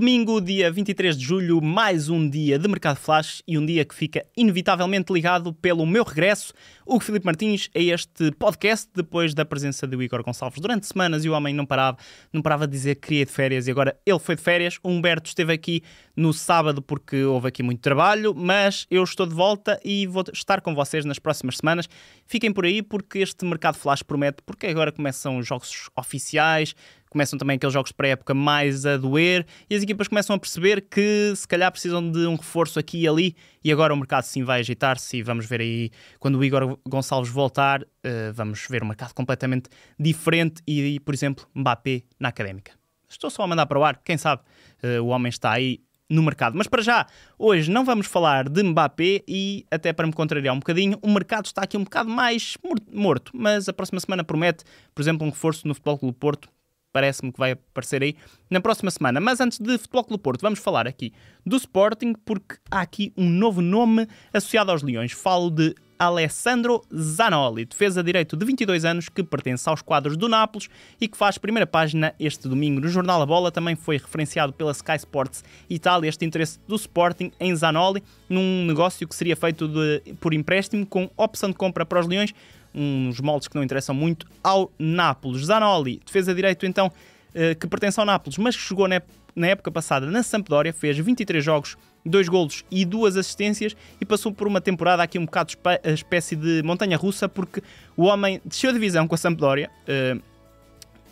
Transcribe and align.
Domingo, 0.00 0.40
dia 0.40 0.72
23 0.72 1.14
de 1.14 1.22
julho, 1.22 1.60
mais 1.60 2.08
um 2.08 2.26
dia 2.26 2.58
de 2.58 2.66
Mercado 2.66 2.96
Flash 2.96 3.42
e 3.46 3.58
um 3.58 3.66
dia 3.66 3.84
que 3.84 3.94
fica 3.94 4.24
inevitavelmente 4.34 5.12
ligado 5.12 5.52
pelo 5.52 5.84
meu 5.84 6.02
regresso, 6.04 6.54
o 6.86 6.98
Filipe 6.98 7.26
Martins, 7.26 7.68
a 7.76 7.78
este 7.78 8.32
podcast 8.32 8.88
depois 8.96 9.34
da 9.34 9.44
presença 9.44 9.86
do 9.86 10.02
Igor 10.02 10.24
Gonçalves 10.24 10.58
durante 10.58 10.86
semanas 10.86 11.22
e 11.22 11.28
o 11.28 11.34
homem 11.34 11.54
não 11.54 11.66
parava, 11.66 11.98
não 12.32 12.40
parava 12.40 12.66
de 12.66 12.72
dizer 12.72 12.94
que 12.94 13.08
queria 13.08 13.26
de 13.26 13.30
férias 13.30 13.68
e 13.68 13.70
agora 13.70 13.94
ele 14.06 14.18
foi 14.18 14.36
de 14.36 14.40
férias. 14.40 14.78
O 14.82 14.88
Humberto 14.88 15.28
esteve 15.28 15.52
aqui 15.52 15.82
no 16.16 16.32
sábado 16.32 16.80
porque 16.80 17.22
houve 17.22 17.48
aqui 17.48 17.62
muito 17.62 17.80
trabalho, 17.80 18.34
mas 18.34 18.86
eu 18.90 19.04
estou 19.04 19.26
de 19.26 19.34
volta 19.34 19.78
e 19.84 20.06
vou 20.06 20.24
estar 20.32 20.62
com 20.62 20.74
vocês 20.74 21.04
nas 21.04 21.18
próximas 21.18 21.58
semanas. 21.58 21.86
Fiquem 22.24 22.50
por 22.50 22.64
aí 22.64 22.80
porque 22.80 23.18
este 23.18 23.44
Mercado 23.44 23.76
Flash 23.76 24.02
promete, 24.02 24.38
porque 24.46 24.66
agora 24.66 24.90
começam 24.90 25.36
os 25.36 25.46
jogos 25.46 25.90
oficiais, 25.94 26.74
começam 27.10 27.38
também 27.38 27.56
aqueles 27.56 27.74
jogos 27.74 27.92
pré-época 27.92 28.32
mais 28.32 28.86
a 28.86 28.96
doer 28.96 29.44
e 29.68 29.74
as 29.74 29.82
equipas 29.82 30.08
começam 30.08 30.34
a 30.34 30.38
perceber 30.38 30.82
que 30.82 31.32
se 31.34 31.46
calhar 31.46 31.70
precisam 31.70 32.10
de 32.10 32.26
um 32.26 32.36
reforço 32.36 32.78
aqui 32.78 33.02
e 33.02 33.08
ali 33.08 33.36
e 33.62 33.70
agora 33.70 33.92
o 33.92 33.96
mercado 33.96 34.22
sim 34.22 34.44
vai 34.44 34.60
agitar-se 34.60 35.18
e 35.18 35.22
vamos 35.22 35.44
ver 35.44 35.60
aí 35.60 35.90
quando 36.18 36.38
o 36.38 36.44
Igor 36.44 36.78
Gonçalves 36.88 37.30
voltar, 37.30 37.82
uh, 37.82 38.32
vamos 38.32 38.64
ver 38.70 38.82
um 38.82 38.86
mercado 38.86 39.12
completamente 39.12 39.68
diferente 39.98 40.62
e, 40.66 41.00
por 41.00 41.12
exemplo, 41.12 41.46
Mbappé 41.54 42.04
na 42.18 42.28
Académica. 42.28 42.72
Estou 43.08 43.28
só 43.28 43.42
a 43.42 43.46
mandar 43.46 43.66
para 43.66 43.78
o 43.78 43.84
ar, 43.84 44.00
quem 44.04 44.16
sabe 44.16 44.42
uh, 44.82 45.02
o 45.02 45.08
homem 45.08 45.28
está 45.28 45.50
aí 45.50 45.80
no 46.08 46.22
mercado. 46.22 46.56
Mas 46.56 46.66
para 46.66 46.82
já, 46.82 47.06
hoje 47.38 47.70
não 47.70 47.84
vamos 47.84 48.06
falar 48.06 48.48
de 48.48 48.62
Mbappé 48.62 49.22
e, 49.26 49.64
até 49.70 49.92
para 49.92 50.06
me 50.06 50.12
contrariar 50.12 50.54
um 50.54 50.58
bocadinho, 50.58 50.98
o 51.02 51.10
mercado 51.10 51.46
está 51.46 51.62
aqui 51.62 51.76
um 51.76 51.84
bocado 51.84 52.08
mais 52.08 52.56
morto, 52.92 53.30
mas 53.34 53.68
a 53.68 53.72
próxima 53.72 54.00
semana 54.00 54.24
promete, 54.24 54.64
por 54.94 55.02
exemplo, 55.02 55.26
um 55.26 55.30
reforço 55.30 55.66
no 55.66 55.74
Futebol 55.74 55.98
Clube 55.98 56.18
Porto 56.18 56.48
parece-me 56.92 57.32
que 57.32 57.38
vai 57.38 57.52
aparecer 57.52 58.02
aí 58.02 58.16
na 58.48 58.60
próxima 58.60 58.90
semana. 58.90 59.20
Mas 59.20 59.40
antes 59.40 59.58
de 59.58 59.78
Futebol 59.78 60.04
Clube 60.04 60.22
Porto, 60.22 60.42
vamos 60.42 60.58
falar 60.58 60.86
aqui 60.86 61.12
do 61.44 61.56
Sporting, 61.56 62.14
porque 62.24 62.56
há 62.70 62.80
aqui 62.80 63.12
um 63.16 63.28
novo 63.28 63.60
nome 63.60 64.06
associado 64.32 64.70
aos 64.70 64.82
Leões. 64.82 65.12
Falo 65.12 65.50
de 65.50 65.74
Alessandro 66.00 66.80
Zanoli, 66.96 67.66
defesa 67.66 68.02
direito 68.02 68.34
de 68.34 68.46
22 68.46 68.86
anos 68.86 69.10
que 69.10 69.22
pertence 69.22 69.68
aos 69.68 69.82
quadros 69.82 70.16
do 70.16 70.30
Nápoles 70.30 70.70
e 70.98 71.06
que 71.06 71.14
faz 71.14 71.36
primeira 71.36 71.66
página 71.66 72.14
este 72.18 72.48
domingo 72.48 72.80
no 72.80 72.88
Jornal 72.88 73.20
A 73.20 73.26
Bola. 73.26 73.52
Também 73.52 73.76
foi 73.76 73.98
referenciado 73.98 74.50
pela 74.50 74.72
Sky 74.72 74.96
Sports 74.96 75.44
Itália 75.68 76.08
este 76.08 76.24
interesse 76.24 76.58
do 76.66 76.74
Sporting 76.74 77.30
em 77.38 77.54
Zanoli, 77.54 78.02
num 78.30 78.64
negócio 78.64 79.06
que 79.06 79.14
seria 79.14 79.36
feito 79.36 79.68
de, 79.68 80.14
por 80.14 80.32
empréstimo 80.32 80.86
com 80.86 81.10
opção 81.18 81.50
de 81.50 81.56
compra 81.56 81.84
para 81.84 82.00
os 82.00 82.06
Leões 82.06 82.32
uns 82.74 83.20
moldes 83.20 83.48
que 83.48 83.54
não 83.54 83.62
interessam 83.62 83.94
muito 83.94 84.26
ao 84.42 84.70
Nápoles. 84.78 85.46
Zanoli, 85.46 86.00
defesa 86.04 86.34
direito 86.34 86.66
então, 86.66 86.90
eh, 87.34 87.54
que 87.54 87.66
pertence 87.66 87.98
ao 87.98 88.06
Nápoles, 88.06 88.38
mas 88.38 88.56
que 88.56 88.62
chegou 88.62 88.88
na 88.88 89.46
época 89.46 89.70
passada 89.70 90.06
na 90.06 90.22
Sampdoria, 90.22 90.72
fez 90.72 90.98
23 90.98 91.44
jogos, 91.44 91.76
2 92.04 92.28
golos 92.28 92.64
e 92.70 92.84
2 92.84 93.16
assistências 93.16 93.76
e 94.00 94.04
passou 94.04 94.32
por 94.32 94.46
uma 94.46 94.60
temporada 94.60 95.02
aqui 95.02 95.18
um 95.18 95.26
bocado 95.26 95.52
espécie 95.84 96.34
de 96.34 96.62
montanha 96.62 96.96
russa, 96.96 97.28
porque 97.28 97.62
o 97.96 98.04
homem 98.04 98.40
desceu 98.44 98.70
a 98.70 98.72
divisão 98.72 99.06
com 99.06 99.14
a 99.14 99.18
Sampdoria, 99.18 99.70
eh, 99.86 100.16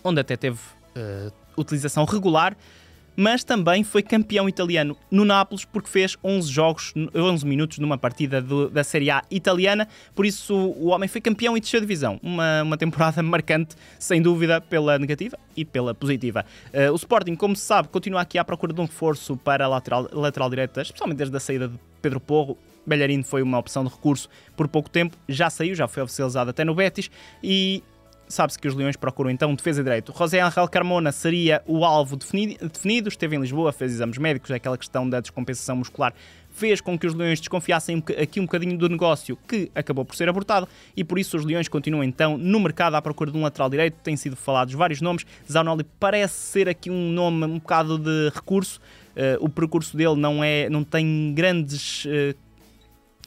onde 0.02 0.20
até 0.20 0.36
teve 0.36 0.58
eh, 0.94 1.30
utilização 1.56 2.04
regular, 2.04 2.56
mas 3.18 3.42
também 3.42 3.82
foi 3.82 4.00
campeão 4.00 4.48
italiano 4.48 4.96
no 5.10 5.24
Nápoles 5.24 5.64
porque 5.64 5.90
fez 5.90 6.16
11 6.22 6.48
jogos, 6.48 6.94
11 7.12 7.44
minutos 7.44 7.78
numa 7.80 7.98
partida 7.98 8.40
do, 8.40 8.70
da 8.70 8.84
Série 8.84 9.10
A 9.10 9.24
italiana, 9.28 9.88
por 10.14 10.24
isso 10.24 10.54
o 10.54 10.86
homem 10.86 11.08
foi 11.08 11.20
campeão 11.20 11.56
e 11.56 11.60
desceu 11.60 11.80
divisão. 11.80 12.20
Uma, 12.22 12.62
uma 12.62 12.76
temporada 12.78 13.20
marcante, 13.24 13.74
sem 13.98 14.22
dúvida, 14.22 14.60
pela 14.60 14.96
negativa 15.00 15.36
e 15.56 15.64
pela 15.64 15.92
positiva. 15.92 16.46
Uh, 16.72 16.92
o 16.92 16.94
Sporting, 16.94 17.34
como 17.34 17.56
se 17.56 17.62
sabe, 17.62 17.88
continua 17.88 18.20
aqui 18.20 18.38
à 18.38 18.44
procura 18.44 18.72
de 18.72 18.80
um 18.80 18.84
reforço 18.84 19.36
para 19.36 19.64
a 19.64 19.68
lateral, 19.68 20.08
lateral 20.12 20.48
direita, 20.48 20.80
especialmente 20.80 21.18
desde 21.18 21.36
a 21.36 21.40
saída 21.40 21.66
de 21.66 21.78
Pedro 22.00 22.20
Porro, 22.20 22.56
Belharino 22.86 23.24
foi 23.24 23.42
uma 23.42 23.58
opção 23.58 23.84
de 23.84 23.90
recurso 23.90 24.28
por 24.56 24.68
pouco 24.68 24.88
tempo, 24.88 25.16
já 25.28 25.50
saiu, 25.50 25.74
já 25.74 25.88
foi 25.88 26.04
oficializado 26.04 26.50
até 26.50 26.64
no 26.64 26.72
Betis 26.72 27.10
e 27.42 27.82
Sabe-se 28.28 28.58
que 28.58 28.68
os 28.68 28.74
Leões 28.74 28.96
procuram 28.96 29.30
então 29.30 29.50
um 29.50 29.54
defesa 29.54 29.82
direito. 29.82 30.14
José 30.16 30.40
Ángel 30.40 30.68
Carmona 30.68 31.10
seria 31.12 31.62
o 31.66 31.84
alvo 31.84 32.16
definido, 32.16 33.08
esteve 33.08 33.36
em 33.36 33.40
Lisboa, 33.40 33.72
fez 33.72 33.92
exames 33.92 34.18
médicos, 34.18 34.50
aquela 34.50 34.76
questão 34.76 35.08
da 35.08 35.20
descompensação 35.20 35.76
muscular 35.76 36.12
fez 36.58 36.80
com 36.80 36.98
que 36.98 37.06
os 37.06 37.14
Leões 37.14 37.38
desconfiassem 37.38 38.02
aqui 38.20 38.40
um 38.40 38.44
bocadinho 38.44 38.76
do 38.76 38.88
negócio 38.88 39.38
que 39.46 39.70
acabou 39.74 40.04
por 40.04 40.16
ser 40.16 40.28
abortado 40.28 40.68
e 40.96 41.04
por 41.04 41.18
isso 41.18 41.36
os 41.36 41.44
Leões 41.44 41.68
continuam 41.68 42.02
então 42.02 42.36
no 42.36 42.58
mercado 42.58 42.96
à 42.96 43.02
procura 43.02 43.30
de 43.30 43.38
um 43.38 43.42
lateral 43.42 43.70
direito. 43.70 43.94
Têm 44.02 44.16
sido 44.16 44.34
falados 44.34 44.74
vários 44.74 45.00
nomes. 45.00 45.24
Zanoli 45.50 45.84
parece 46.00 46.34
ser 46.34 46.68
aqui 46.68 46.90
um 46.90 47.12
nome 47.12 47.44
um 47.44 47.58
bocado 47.58 47.96
de 47.96 48.30
recurso. 48.34 48.80
Uh, 49.10 49.44
o 49.44 49.48
percurso 49.48 49.96
dele 49.96 50.16
não, 50.16 50.42
é, 50.42 50.68
não 50.68 50.84
tem 50.84 51.32
grandes 51.34 52.04
uh, 52.04 52.36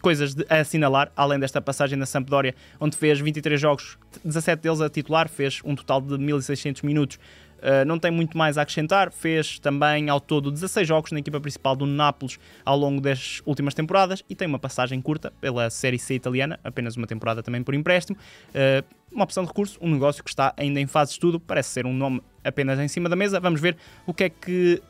coisas 0.01 0.35
a 0.49 0.57
assinalar, 0.57 1.11
além 1.15 1.39
desta 1.39 1.61
passagem 1.61 1.97
na 1.97 2.05
Sampdoria, 2.05 2.55
onde 2.79 2.97
fez 2.97 3.19
23 3.19 3.59
jogos, 3.59 3.97
17 4.23 4.61
deles 4.61 4.81
a 4.81 4.89
titular, 4.89 5.29
fez 5.29 5.61
um 5.63 5.75
total 5.75 6.01
de 6.01 6.17
1600 6.17 6.81
minutos. 6.81 7.17
Uh, 7.61 7.85
não 7.85 7.99
tem 7.99 8.09
muito 8.09 8.35
mais 8.35 8.57
a 8.57 8.63
acrescentar, 8.63 9.11
fez 9.11 9.59
também 9.59 10.09
ao 10.09 10.19
todo 10.19 10.49
16 10.49 10.87
jogos 10.87 11.11
na 11.11 11.19
equipa 11.19 11.39
principal 11.39 11.75
do 11.75 11.85
Nápoles 11.85 12.39
ao 12.65 12.75
longo 12.75 12.99
das 12.99 13.39
últimas 13.45 13.75
temporadas 13.75 14.23
e 14.27 14.33
tem 14.33 14.47
uma 14.47 14.57
passagem 14.57 14.99
curta 14.99 15.31
pela 15.39 15.69
Série 15.69 15.99
C 15.99 16.15
italiana, 16.15 16.59
apenas 16.63 16.97
uma 16.97 17.05
temporada 17.05 17.43
também 17.43 17.61
por 17.61 17.75
empréstimo. 17.75 18.17
Uh, 18.49 18.83
uma 19.11 19.25
opção 19.25 19.43
de 19.43 19.49
recurso, 19.49 19.77
um 19.79 19.91
negócio 19.91 20.23
que 20.23 20.29
está 20.31 20.53
ainda 20.57 20.79
em 20.79 20.87
fase 20.87 21.11
de 21.11 21.15
estudo, 21.17 21.39
parece 21.39 21.69
ser 21.69 21.85
um 21.85 21.93
nome 21.93 22.23
apenas 22.43 22.79
em 22.79 22.87
cima 22.87 23.07
da 23.07 23.15
mesa. 23.15 23.39
Vamos 23.39 23.61
ver 23.61 23.77
o 24.07 24.13
que 24.13 24.23
é 24.23 24.29
que 24.29 24.81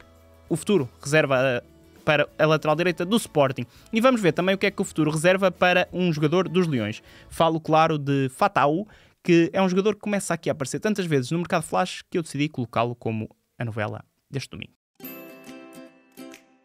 o 0.47 0.55
futuro 0.55 0.89
reserva 1.01 1.61
para 2.01 2.27
a 2.37 2.45
lateral 2.45 2.75
direita 2.75 3.05
do 3.05 3.17
Sporting. 3.17 3.65
E 3.91 4.01
vamos 4.01 4.21
ver 4.21 4.31
também 4.31 4.55
o 4.55 4.57
que 4.57 4.65
é 4.65 4.71
que 4.71 4.81
o 4.81 4.85
futuro 4.85 5.11
reserva 5.11 5.51
para 5.51 5.87
um 5.93 6.11
jogador 6.11 6.49
dos 6.49 6.67
Leões. 6.67 7.01
Falo, 7.29 7.59
claro, 7.59 7.97
de 7.97 8.29
Fatau, 8.29 8.87
que 9.23 9.49
é 9.53 9.61
um 9.61 9.69
jogador 9.69 9.95
que 9.95 10.01
começa 10.01 10.33
aqui 10.33 10.49
a 10.49 10.53
aparecer 10.53 10.79
tantas 10.79 11.05
vezes 11.05 11.31
no 11.31 11.37
mercado 11.37 11.63
flash 11.63 12.03
que 12.09 12.17
eu 12.17 12.23
decidi 12.23 12.49
colocá-lo 12.49 12.95
como 12.95 13.29
a 13.57 13.65
novela 13.65 14.03
deste 14.29 14.49
domingo. 14.49 14.73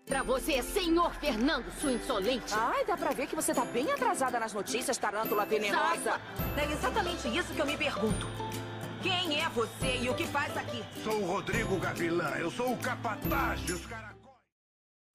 Pra 0.07 0.23
você, 0.23 0.63
senhor 0.63 1.13
Fernando, 1.17 1.65
sua 1.81 1.93
insolente. 1.93 2.55
Ai, 2.55 2.85
dá 2.85 2.97
pra 2.97 3.11
ver 3.11 3.27
que 3.27 3.35
você 3.35 3.53
tá 3.53 3.65
bem 3.65 3.91
atrasada 3.91 4.39
nas 4.39 4.53
notícias, 4.53 4.97
tarântula 4.97 5.45
venenosa. 5.45 6.21
É 6.57 6.73
exatamente 6.73 7.27
isso 7.37 7.53
que 7.53 7.61
eu 7.61 7.67
me 7.67 7.77
pergunto. 7.77 8.27
Quem 9.03 9.41
é 9.41 9.49
você 9.49 9.99
e 10.01 10.09
o 10.09 10.15
que 10.15 10.27
faz 10.27 10.57
aqui? 10.57 10.83
Sou 11.03 11.21
o 11.23 11.27
Rodrigo 11.27 11.77
Gavilã, 11.79 12.31
eu 12.39 12.51
sou 12.51 12.73
o 12.73 12.77
capataz 12.77 13.61
dos 13.63 13.85
caras. 13.87 14.16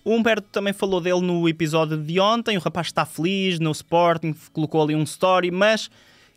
O 0.03 0.15
Humberto 0.15 0.47
também 0.51 0.73
falou 0.73 0.99
dele 0.99 1.21
no 1.21 1.47
episódio 1.47 1.95
de 1.95 2.19
ontem. 2.19 2.57
O 2.57 2.59
rapaz 2.59 2.87
está 2.87 3.05
feliz 3.05 3.59
no 3.59 3.71
Sporting, 3.71 4.35
colocou 4.51 4.81
ali 4.81 4.95
um 4.95 5.03
story, 5.03 5.51
mas 5.51 5.89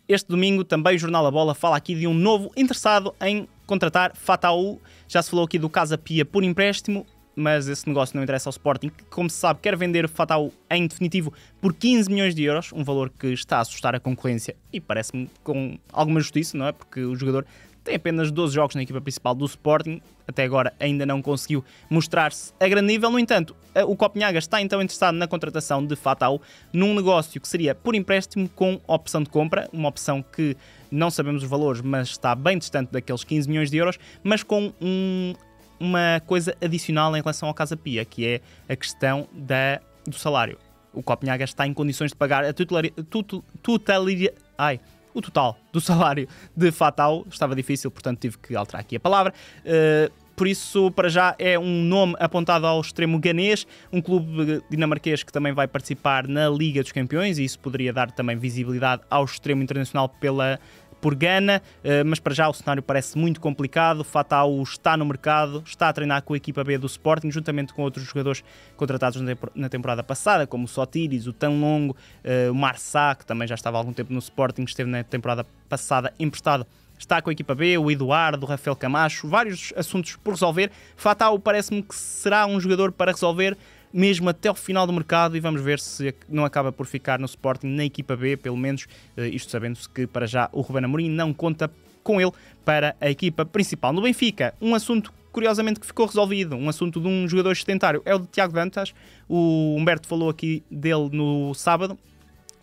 este 0.07 0.29
domingo 0.29 0.65
também 0.65 0.97
o 0.97 0.99
Jornal 0.99 1.27
A 1.27 1.31
Bola 1.31 1.55
fala 1.55 1.77
aqui 1.77 1.95
de 1.95 2.07
um 2.07 2.13
novo 2.13 2.51
interessado 2.57 3.15
em 3.23 3.49
contratar 3.67 4.15
Fataú. 4.15 4.79
Já 5.09 5.23
se 5.23 5.31
falou 5.31 5.47
aqui 5.47 5.59
do 5.59 5.71
Casa 5.71 5.97
Pia 5.97 6.27
por 6.27 6.45
empréstimo, 6.45 7.07
mas 7.35 7.67
esse 7.67 7.89
negócio 7.89 8.15
não 8.15 8.23
interessa 8.23 8.51
ao 8.51 8.53
Sporting, 8.53 8.91
que, 8.91 9.05
como 9.05 9.31
se 9.31 9.37
sabe, 9.37 9.61
quer 9.63 9.77
vender 9.77 10.09
Fataú 10.09 10.53
em 10.71 10.87
definitivo 10.87 11.33
por 11.59 11.73
15 11.73 12.11
milhões 12.11 12.35
de 12.35 12.45
euros, 12.45 12.71
um 12.73 12.85
valor 12.85 13.09
que 13.09 13.29
está 13.29 13.57
a 13.57 13.61
assustar 13.61 13.95
a 13.95 14.01
concorrência 14.01 14.55
e 14.71 14.79
parece-me 14.79 15.31
com 15.43 15.79
alguma 15.91 16.21
justiça, 16.21 16.57
não 16.57 16.67
é? 16.67 16.73
Porque 16.73 17.01
o 17.01 17.17
jogador 17.17 17.47
tem 17.85 17.95
apenas 17.97 18.31
12 18.31 18.55
jogos 18.55 18.75
na 18.75 18.83
equipa 18.83 19.01
principal 19.01 19.35
do 19.35 19.45
Sporting, 19.45 20.01
até 20.27 20.43
agora 20.43 20.73
ainda 20.81 21.05
não 21.05 21.21
conseguiu 21.21 21.63
mostrar-se 21.91 22.53
a 22.59 22.67
grande 22.67 22.87
nível. 22.87 23.11
No 23.11 23.19
entanto, 23.19 23.55
o 23.87 23.95
Copenhaga 23.95 24.39
está 24.39 24.61
então 24.61 24.81
interessado 24.81 25.15
na 25.15 25.29
contratação 25.29 25.85
de 25.85 25.95
Fatal 25.95 26.41
num 26.73 26.95
negócio 26.95 27.39
que 27.41 27.47
seria 27.47 27.75
por 27.75 27.95
empréstimo 27.95 28.49
com 28.49 28.81
opção 28.87 29.23
de 29.23 29.29
compra, 29.29 29.69
uma 29.73 29.89
opção 29.89 30.23
que 30.23 30.57
não 30.91 31.11
sabemos 31.11 31.43
os 31.43 31.49
valores, 31.49 31.83
mas 31.83 32.09
está 32.09 32.35
bem 32.35 32.57
distante 32.57 32.91
daqueles 32.91 33.23
15 33.23 33.49
milhões 33.49 33.71
de 33.71 33.77
euros, 33.77 33.99
mas 34.23 34.43
com 34.43 34.73
um, 34.81 35.35
uma 35.79 36.23
coisa 36.27 36.57
adicional 36.63 37.15
em 37.15 37.21
relação 37.21 37.49
ao 37.49 37.55
Casa 37.55 37.77
Pia, 37.77 38.05
que 38.05 38.27
é 38.27 38.41
a 38.69 38.77
questão 38.77 39.29
da, 39.33 39.81
do 40.07 40.17
salário. 40.17 40.59
O 40.93 41.03
Copenhaga 41.03 41.45
está 41.45 41.67
em 41.67 41.75
condições 41.75 42.13
de 42.13 42.17
pagar 42.17 42.45
a 42.45 42.53
totalidade. 42.53 44.33
Ai, 44.57 44.81
o 45.15 45.23
total 45.23 45.57
do 45.73 45.81
salário 45.81 46.29
de 46.55 46.71
Fatal. 46.71 47.25
Estava 47.31 47.55
difícil, 47.55 47.91
portanto 47.91 48.19
tive 48.21 48.37
que 48.39 48.55
alterar 48.55 48.81
aqui 48.81 48.97
a 48.97 49.01
palavra. 49.01 49.33
Uh, 49.65 50.13
por 50.37 50.49
isso, 50.49 50.91
para 50.91 51.09
já, 51.09 51.37
é 51.39 51.57
um 51.57 51.83
nome 51.85 52.17
apontado 52.19 52.67
ao 52.67 52.81
extremo 52.81 53.21
ganês, 53.21 53.67
um 53.93 54.03
clube 54.03 54.63
dinamarquês 54.69 55.23
que 55.23 55.33
também 55.33 55.53
vai 55.53 55.69
participar 55.69 56.27
na 56.27 56.49
Liga 56.49 56.83
dos 56.83 56.91
Campeões, 56.91 57.39
e 57.39 57.45
isso 57.45 57.59
poderia 57.61 57.93
dar 57.93 58.11
também 58.11 58.37
visibilidade 58.37 59.03
ao 59.09 59.25
extremo 59.25 59.63
internacional 59.63 60.09
pela 60.09 60.59
por 61.05 61.15
Gana, 61.15 61.61
eh, 61.83 62.03
mas 62.03 62.19
para 62.19 62.33
já 62.33 62.49
o 62.49 62.55
cenário 62.55 62.83
parece 62.83 63.19
muito 63.19 63.39
complicado. 63.39 64.03
Fatal 64.03 64.51
está 64.63 64.97
no 64.97 65.05
mercado, 65.05 65.63
está 65.67 65.91
a 65.91 65.93
treinar 65.93 66.23
com 66.23 66.33
a 66.33 66.37
equipa 66.39 66.65
B 66.65 66.79
do 66.79 66.87
Sporting, 66.87 67.31
juntamente 67.31 67.75
com 67.75 67.83
outros 67.83 68.07
jogadores 68.07 68.43
contratados 68.75 69.21
na 69.55 69.69
temporada 69.69 70.03
passada, 70.03 70.47
como 70.47 70.65
o 70.65 70.67
Sotiris, 70.67 71.27
o 71.27 71.35
Tão 71.35 71.61
Longo, 71.61 71.95
eh, 72.25 72.49
o 72.51 72.55
Marçá, 72.55 73.15
que 73.15 73.27
também 73.27 73.47
já 73.47 73.55
estava 73.55 73.77
há 73.77 73.81
algum 73.81 73.93
tempo 73.93 74.15
no 74.15 74.19
Sporting, 74.19 74.63
esteve 74.63 74.89
na 74.89 75.05
temporada 75.05 75.45
passada 75.69 76.11
emprestado 76.19 76.67
está 76.99 77.21
com 77.21 77.29
a 77.29 77.33
equipa 77.33 77.55
B, 77.55 77.77
o 77.77 77.91
Eduardo, 77.91 78.47
o 78.47 78.49
Rafael 78.49 78.77
Camacho, 78.77 79.29
vários 79.29 79.73
assuntos 79.77 80.17
por 80.17 80.31
resolver. 80.31 80.71
Fatal 80.97 81.39
parece-me 81.39 81.83
que 81.83 81.95
será 81.95 82.47
um 82.47 82.59
jogador 82.59 82.93
para 82.93 83.13
resolver 83.13 83.57
mesmo 83.95 84.29
até 84.29 84.51
o 84.51 84.55
final 84.57 84.89
do 84.89 84.93
mercado 84.93 85.37
e 85.37 85.41
vamos 85.41 85.63
ver 85.63 85.79
se 85.79 86.13
não 86.29 86.45
acaba 86.45 86.73
por 86.73 86.85
ficar 86.85 87.21
no 87.21 87.27
Sporting 87.27 87.69
na 87.69 87.85
equipa 87.85 88.17
B, 88.17 88.37
pelo 88.37 88.57
menos, 88.57 88.89
eh, 89.17 89.29
isto 89.29 89.53
sabendo-se 89.53 89.89
que 89.89 90.05
para 90.05 90.27
já 90.27 90.49
o 90.51 90.63
Ruben 90.63 90.85
Amorim 90.85 91.09
não 91.09 91.33
conta 91.33 91.71
com 92.03 92.21
ele 92.21 92.33
para 92.65 92.97
a 93.01 93.09
equipa 93.09 93.47
principal. 93.47 93.93
No 93.93 94.03
Benfica, 94.03 94.53
um 94.61 94.75
assunto 94.75 95.13
curiosamente 95.31 95.79
que 95.79 95.87
ficou 95.87 96.07
resolvido, 96.07 96.57
um 96.57 96.69
assunto 96.69 97.01
de 97.01 97.07
um 97.07 97.29
jogador 97.29 97.57
sedentário, 97.57 98.03
é 98.05 98.13
o 98.13 98.19
de 98.19 98.27
Tiago 98.27 98.53
Dantas. 98.53 98.93
O 99.29 99.77
Humberto 99.79 100.09
falou 100.09 100.29
aqui 100.29 100.65
dele 100.69 101.11
no 101.13 101.55
sábado 101.55 101.97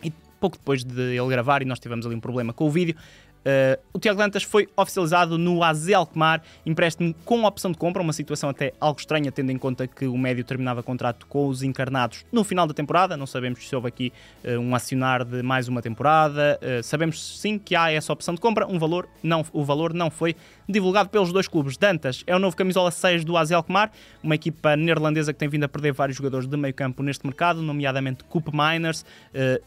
e 0.02 0.12
pouco 0.38 0.58
depois 0.58 0.84
de 0.84 1.16
ele 1.16 1.28
gravar 1.28 1.62
e 1.62 1.64
nós 1.64 1.80
tivemos 1.80 2.04
ali 2.04 2.14
um 2.14 2.20
problema 2.20 2.52
com 2.52 2.66
o 2.66 2.70
vídeo, 2.70 2.94
Uh, 3.42 3.80
o 3.92 3.98
Tiago 3.98 4.18
Dantas 4.18 4.44
foi 4.44 4.68
oficializado 4.76 5.36
no 5.36 5.62
AZ 5.62 5.90
Alkmaar, 5.90 6.42
empréstimo 6.64 7.14
com 7.24 7.44
opção 7.44 7.72
de 7.72 7.78
compra, 7.78 8.00
uma 8.00 8.12
situação 8.12 8.48
até 8.48 8.72
algo 8.80 8.98
estranha, 8.98 9.32
tendo 9.32 9.50
em 9.50 9.58
conta 9.58 9.86
que 9.86 10.06
o 10.06 10.16
médio 10.16 10.44
terminava 10.44 10.82
contrato 10.82 11.26
com 11.26 11.48
os 11.48 11.62
encarnados 11.62 12.24
no 12.30 12.44
final 12.44 12.66
da 12.66 12.74
temporada. 12.74 13.16
Não 13.16 13.26
sabemos 13.26 13.68
se 13.68 13.74
houve 13.74 13.88
aqui 13.88 14.12
uh, 14.44 14.58
um 14.58 14.74
acionar 14.74 15.24
de 15.24 15.42
mais 15.42 15.68
uma 15.68 15.82
temporada. 15.82 16.58
Uh, 16.62 16.82
sabemos 16.82 17.38
sim 17.38 17.58
que 17.58 17.74
há 17.74 17.90
essa 17.90 18.12
opção 18.12 18.34
de 18.34 18.40
compra. 18.40 18.66
Um 18.66 18.78
valor 18.78 19.08
não, 19.22 19.44
o 19.52 19.64
valor 19.64 19.92
não 19.92 20.10
foi 20.10 20.36
divulgado 20.68 21.08
pelos 21.08 21.32
dois 21.32 21.48
clubes. 21.48 21.76
Dantas 21.76 22.22
é 22.26 22.34
o 22.34 22.38
novo 22.38 22.56
camisola 22.56 22.90
6 22.90 23.24
do 23.24 23.36
AZ 23.36 23.50
Alkmaar, 23.50 23.90
uma 24.22 24.36
equipa 24.36 24.76
neerlandesa 24.76 25.32
que 25.32 25.38
tem 25.38 25.48
vindo 25.48 25.64
a 25.64 25.68
perder 25.68 25.92
vários 25.92 26.16
jogadores 26.16 26.46
de 26.46 26.56
meio 26.56 26.72
campo 26.72 27.02
neste 27.02 27.26
mercado, 27.26 27.60
nomeadamente 27.60 28.24
Coop 28.24 28.50
Miners, 28.52 29.04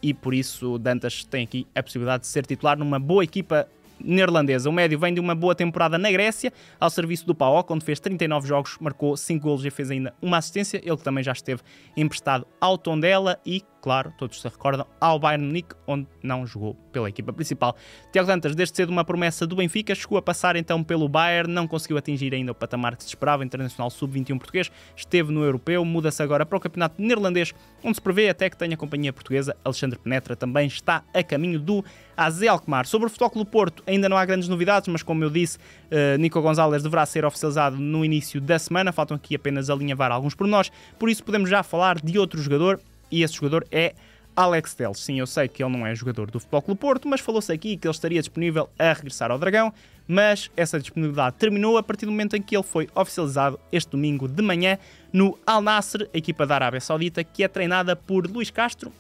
e 0.02 0.14
por 0.14 0.34
isso 0.34 0.80
Dantas 0.80 1.24
tem 1.24 1.44
aqui 1.44 1.68
a 1.76 1.84
possibilidade 1.84 2.22
de 2.22 2.28
ser 2.28 2.46
titular 2.46 2.78
numa 2.78 3.00
boa 3.00 3.24
equipa 3.24 3.65
neerlandesa. 4.00 4.70
O 4.70 4.74
médio 4.74 4.98
vem 5.00 5.14
de 5.14 5.20
uma 5.20 5.36
boa 5.36 5.56
temporada 5.56 5.98
na 5.98 6.12
Grécia, 6.12 6.52
ao 6.80 6.90
serviço 6.90 7.26
do 7.26 7.36
PAOK, 7.36 7.72
onde 7.74 7.86
fez 7.86 8.00
39 8.00 8.48
jogos, 8.48 8.78
marcou 8.80 9.16
5 9.16 9.44
golos 9.44 9.66
e 9.66 9.70
fez 9.70 9.92
ainda 9.92 10.14
uma 10.22 10.38
assistência. 10.38 10.82
Ele 10.84 10.98
também 10.98 11.24
já 11.24 11.32
esteve 11.32 11.62
emprestado 11.96 12.48
ao 12.60 12.78
Tondela 12.78 13.40
e 13.46 13.62
claro, 13.86 14.12
todos 14.18 14.42
se 14.42 14.48
recordam, 14.48 14.88
ao 15.00 15.20
Bayern 15.20 15.46
Munique, 15.46 15.76
onde 15.86 16.08
não 16.24 16.44
jogou 16.48 16.74
pela 16.92 17.08
equipa 17.08 17.32
principal. 17.32 17.76
Tiago 18.12 18.26
Dantas, 18.26 18.56
desde 18.56 18.76
cedo 18.76 18.90
uma 18.90 19.06
promessa 19.06 19.46
do 19.46 19.56
Benfica, 19.56 19.94
chegou 19.94 20.18
a 20.18 20.24
passar 20.24 20.56
então 20.56 20.84
pelo 20.84 21.08
Bayern, 21.08 21.54
não 21.54 21.68
conseguiu 21.68 21.96
atingir 21.96 22.34
ainda 22.34 22.52
o 22.52 22.56
patamar 22.56 22.96
que 22.96 23.04
se 23.04 23.10
esperava, 23.10 23.46
internacional 23.46 23.92
sub-21 23.92 24.40
português, 24.40 24.72
esteve 24.96 25.32
no 25.32 25.44
europeu, 25.44 25.86
muda-se 25.86 26.24
agora 26.24 26.48
para 26.48 26.58
o 26.58 26.60
campeonato 26.60 27.00
neerlandês, 27.00 27.54
onde 27.84 27.98
se 27.98 28.02
prevê 28.02 28.28
até 28.28 28.50
que 28.50 28.58
tenha 28.58 28.76
companhia 28.76 29.14
portuguesa. 29.14 29.56
Alexandre 29.64 30.00
Penetra 30.00 30.36
também 30.36 30.66
está 30.66 31.04
a 31.14 31.22
caminho 31.22 31.60
do 31.60 31.86
AZ 32.18 32.42
Alkmaar. 32.42 32.88
Sobre 32.88 33.06
o 33.06 33.10
Futebol 33.12 33.44
do 33.44 33.46
Porto, 33.46 33.84
ainda 33.86 34.10
não 34.10 34.18
há 34.18 34.26
grandes 34.26 34.50
novidades, 34.50 34.88
mas 34.88 35.04
como 35.04 35.24
eu 35.24 35.30
disse, 35.30 35.60
uh, 35.60 36.18
Nico 36.18 36.42
Gonzalez 36.42 36.82
deverá 36.82 37.06
ser 37.06 37.24
oficializado 37.24 37.78
no 37.78 38.04
início 38.04 38.42
da 38.42 38.58
semana, 38.58 38.92
faltam 38.92 39.16
aqui 39.16 39.36
apenas 39.36 39.70
alinhavar 39.70 40.12
alguns 40.12 40.34
pormenores, 40.34 40.72
por 40.98 41.08
isso 41.08 41.24
podemos 41.24 41.52
já 41.52 41.62
falar 41.62 42.00
de 42.00 42.18
outro 42.18 42.42
jogador, 42.42 42.80
e 43.16 43.24
esse 43.24 43.36
jogador 43.36 43.66
é 43.72 43.96
Alex 44.36 44.76
Teles. 44.76 45.00
Sim, 45.00 45.20
eu 45.20 45.26
sei 45.26 45.48
que 45.48 45.64
ele 45.64 45.72
não 45.72 45.88
é 45.88 45.96
jogador 45.96 46.30
do 46.30 46.38
Futebol 46.38 46.62
Clube 46.62 46.80
Porto, 46.82 47.08
mas 47.08 47.22
falou-se 47.22 47.52
aqui 47.52 47.78
que 47.78 47.88
ele 47.88 47.94
estaria 47.94 48.20
disponível 48.20 48.70
a 48.78 48.92
regressar 48.92 49.32
ao 49.32 49.40
Dragão, 49.40 49.74
mas 50.06 50.52
essa 50.58 50.78
disponibilidade 50.78 51.38
terminou 51.38 51.78
a 51.78 51.84
partir 51.84 52.06
do 52.06 52.12
momento 52.12 52.36
em 52.36 52.42
que 52.42 52.56
ele 52.56 52.64
foi 52.64 52.90
oficializado 52.94 53.58
este 53.72 53.92
domingo 53.92 54.28
de 54.28 54.42
manhã 54.42 54.78
no 55.14 55.40
Al 55.48 55.62
Nasser, 55.62 56.10
a 56.14 56.18
equipa 56.18 56.46
da 56.46 56.56
Arábia 56.56 56.82
Saudita, 56.82 57.24
que 57.24 57.42
é 57.42 57.48
treinada 57.48 57.96
por 57.96 58.28
Luís 58.30 58.52
Castro, 58.52 58.92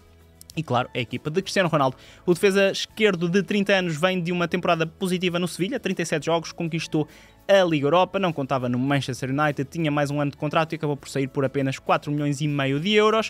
e 0.55 0.63
claro, 0.63 0.89
a 0.95 0.99
equipa 0.99 1.29
de 1.29 1.41
Cristiano 1.41 1.67
Ronaldo. 1.67 1.97
O 2.25 2.33
defesa 2.33 2.71
esquerdo 2.71 3.27
de 3.27 3.43
30 3.43 3.73
anos 3.73 3.97
vem 3.97 4.21
de 4.21 4.31
uma 4.31 4.47
temporada 4.47 4.87
positiva 4.87 5.37
no 5.37 5.49
Sevilha, 5.49 5.77
37 5.77 6.25
jogos, 6.25 6.53
conquistou 6.53 7.07
a 7.47 7.63
Liga 7.63 7.85
Europa, 7.85 8.17
não 8.17 8.33
contava 8.33 8.67
no 8.67 8.79
Manchester 8.79 9.29
United, 9.29 9.69
tinha 9.69 9.91
mais 9.91 10.09
um 10.09 10.19
ano 10.19 10.31
de 10.31 10.37
contrato 10.37 10.73
e 10.73 10.75
acabou 10.75 10.97
por 10.97 11.07
sair 11.09 11.27
por 11.27 11.45
apenas 11.45 11.77
4 11.77 12.11
milhões 12.11 12.41
e 12.41 12.47
meio 12.47 12.79
de 12.79 12.93
euros. 12.93 13.29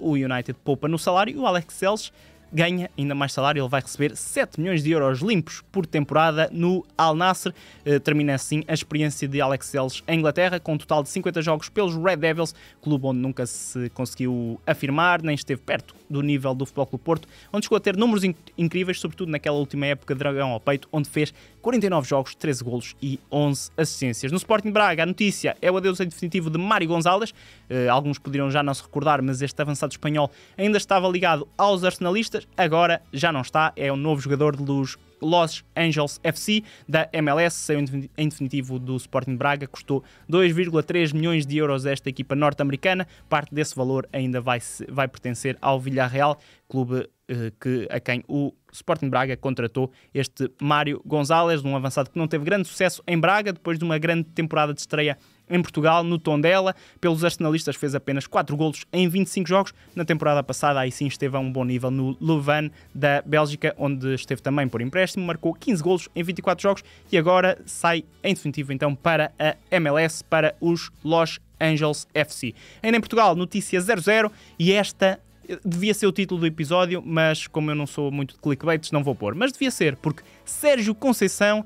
Uh, 0.00 0.10
o 0.10 0.12
United 0.12 0.54
poupa 0.64 0.86
no 0.88 0.98
salário. 0.98 1.40
O 1.40 1.46
Alex 1.46 1.74
Celso 1.74 2.12
ganha 2.52 2.90
ainda 2.96 3.14
mais 3.14 3.32
salário, 3.32 3.62
ele 3.62 3.68
vai 3.68 3.80
receber 3.80 4.16
7 4.16 4.60
milhões 4.60 4.82
de 4.82 4.90
euros 4.90 5.20
limpos 5.20 5.62
por 5.72 5.86
temporada 5.86 6.48
no 6.52 6.84
Al 6.96 7.14
Nassr. 7.14 7.52
Uh, 7.84 8.00
termina 8.00 8.34
assim 8.34 8.62
a 8.66 8.74
experiência 8.74 9.26
de 9.28 9.40
Alex 9.40 9.66
Cells 9.66 10.02
em 10.06 10.18
Inglaterra, 10.18 10.60
com 10.60 10.74
um 10.74 10.78
total 10.78 11.02
de 11.02 11.08
50 11.08 11.42
jogos 11.42 11.68
pelos 11.68 11.96
Red 11.96 12.16
Devils, 12.16 12.54
clube 12.82 13.06
onde 13.06 13.20
nunca 13.20 13.46
se 13.46 13.90
conseguiu 13.90 14.60
afirmar, 14.66 15.22
nem 15.22 15.34
esteve 15.34 15.60
perto 15.60 15.94
do 16.08 16.22
nível 16.22 16.54
do 16.54 16.64
Futebol 16.64 16.86
Clube 16.86 17.04
Porto, 17.04 17.28
onde 17.52 17.66
chegou 17.66 17.76
a 17.76 17.80
ter 17.80 17.96
números 17.96 18.24
inc 18.24 18.36
incríveis, 18.56 19.00
sobretudo 19.00 19.30
naquela 19.30 19.56
última 19.56 19.86
época 19.86 20.14
de 20.14 20.18
Dragão 20.18 20.50
ao 20.50 20.60
peito, 20.60 20.88
onde 20.92 21.08
fez 21.08 21.32
49 21.62 22.08
jogos, 22.08 22.34
13 22.34 22.64
golos 22.64 22.96
e 23.02 23.18
11 23.30 23.70
assistências. 23.76 24.30
No 24.30 24.38
Sporting 24.38 24.70
Braga, 24.70 25.02
a 25.02 25.06
notícia 25.06 25.56
é 25.60 25.70
o 25.70 25.76
adeus 25.76 25.98
em 26.00 26.06
definitivo 26.06 26.48
de 26.48 26.58
Mário 26.58 26.86
Gonzalez. 26.86 27.34
Uh, 27.70 27.90
alguns 27.90 28.18
poderiam 28.18 28.50
já 28.50 28.62
não 28.62 28.74
se 28.74 28.82
recordar, 28.82 29.22
mas 29.22 29.42
este 29.42 29.60
avançado 29.60 29.92
espanhol 29.92 30.30
ainda 30.56 30.78
estava 30.78 31.08
ligado 31.08 31.48
aos 31.56 31.84
arsenalistas, 31.84 32.46
agora 32.56 33.02
já 33.12 33.32
não 33.32 33.40
está, 33.40 33.72
é 33.76 33.90
o 33.90 33.96
novo 33.96 34.20
jogador 34.20 34.56
dos 34.56 34.96
Los 35.20 35.64
Angeles 35.74 36.20
FC 36.22 36.62
da 36.88 37.08
MLS, 37.12 37.56
saiu 37.56 37.80
em 38.16 38.28
definitivo 38.28 38.78
do 38.78 38.96
Sporting 38.96 39.36
Braga, 39.36 39.66
custou 39.66 40.02
2,3 40.30 41.14
milhões 41.14 41.46
de 41.46 41.56
euros 41.56 41.86
esta 41.86 42.08
equipa 42.08 42.34
norte-americana. 42.34 43.06
Parte 43.28 43.54
desse 43.54 43.74
valor 43.74 44.08
ainda 44.12 44.40
vai, 44.40 44.60
vai 44.88 45.08
pertencer 45.08 45.56
ao 45.60 45.80
Villarreal, 45.80 46.38
clube 46.68 47.08
eh, 47.28 47.52
que, 47.60 47.88
a 47.90 47.98
quem 47.98 48.22
o 48.28 48.52
Sporting 48.72 49.08
Braga 49.08 49.36
contratou 49.36 49.90
este 50.12 50.50
Mário 50.60 51.02
Gonzalez, 51.04 51.64
um 51.64 51.74
avançado 51.74 52.10
que 52.10 52.18
não 52.18 52.28
teve 52.28 52.44
grande 52.44 52.68
sucesso 52.68 53.02
em 53.06 53.18
Braga, 53.18 53.52
depois 53.52 53.78
de 53.78 53.84
uma 53.84 53.98
grande 53.98 54.24
temporada 54.24 54.72
de 54.72 54.80
estreia 54.80 55.18
em 55.48 55.60
Portugal, 55.62 56.02
no 56.02 56.18
Tondela. 56.18 56.74
Pelos 57.00 57.24
arsenalistas 57.24 57.76
fez 57.76 57.94
apenas 57.94 58.26
4 58.26 58.56
golos 58.56 58.84
em 58.92 59.08
25 59.08 59.48
jogos. 59.48 59.74
Na 59.94 60.04
temporada 60.04 60.42
passada, 60.42 60.80
aí 60.80 60.90
sim 60.90 61.06
esteve 61.06 61.36
a 61.36 61.40
um 61.40 61.50
bom 61.50 61.64
nível 61.64 61.90
no 61.90 62.16
Louvain 62.20 62.70
da 62.94 63.22
Bélgica, 63.22 63.74
onde 63.78 64.14
esteve 64.14 64.42
também 64.42 64.68
por 64.68 64.80
empréstimo. 64.80 65.26
Marcou 65.26 65.54
15 65.54 65.82
golos 65.82 66.08
em 66.14 66.22
24 66.22 66.62
jogos 66.62 66.84
e 67.10 67.18
agora 67.18 67.58
sai 67.64 68.04
em 68.22 68.34
definitivo 68.34 68.72
então 68.72 68.94
para 68.94 69.32
a 69.38 69.56
MLS, 69.70 70.22
para 70.24 70.54
os 70.60 70.90
Los 71.04 71.38
Angeles 71.60 72.06
FC. 72.12 72.54
Ainda 72.82 72.98
em 72.98 73.00
Portugal, 73.00 73.34
notícia 73.34 73.80
00 73.80 74.30
e 74.58 74.72
esta 74.72 75.20
devia 75.64 75.94
ser 75.94 76.06
o 76.06 76.12
título 76.12 76.40
do 76.40 76.46
episódio, 76.46 77.02
mas 77.04 77.46
como 77.46 77.70
eu 77.70 77.74
não 77.74 77.86
sou 77.86 78.10
muito 78.10 78.34
de 78.34 78.40
clickbaits, 78.40 78.90
não 78.90 79.02
vou 79.02 79.14
pôr. 79.14 79.34
Mas 79.34 79.52
devia 79.52 79.70
ser, 79.70 79.96
porque 79.96 80.22
Sérgio 80.44 80.94
Conceição 80.94 81.64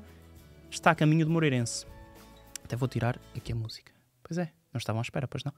está 0.69 0.91
a 0.91 0.95
caminho 0.95 1.25
de 1.25 1.31
Moreirense. 1.31 1.90
Até 2.71 2.77
vou 2.77 2.87
tirar 2.87 3.19
aqui 3.35 3.51
a 3.51 3.55
música. 3.55 3.91
Pois 4.23 4.37
é, 4.37 4.49
não 4.71 4.77
estavam 4.77 5.01
à 5.01 5.03
espera, 5.03 5.27
pois 5.27 5.43
não. 5.43 5.51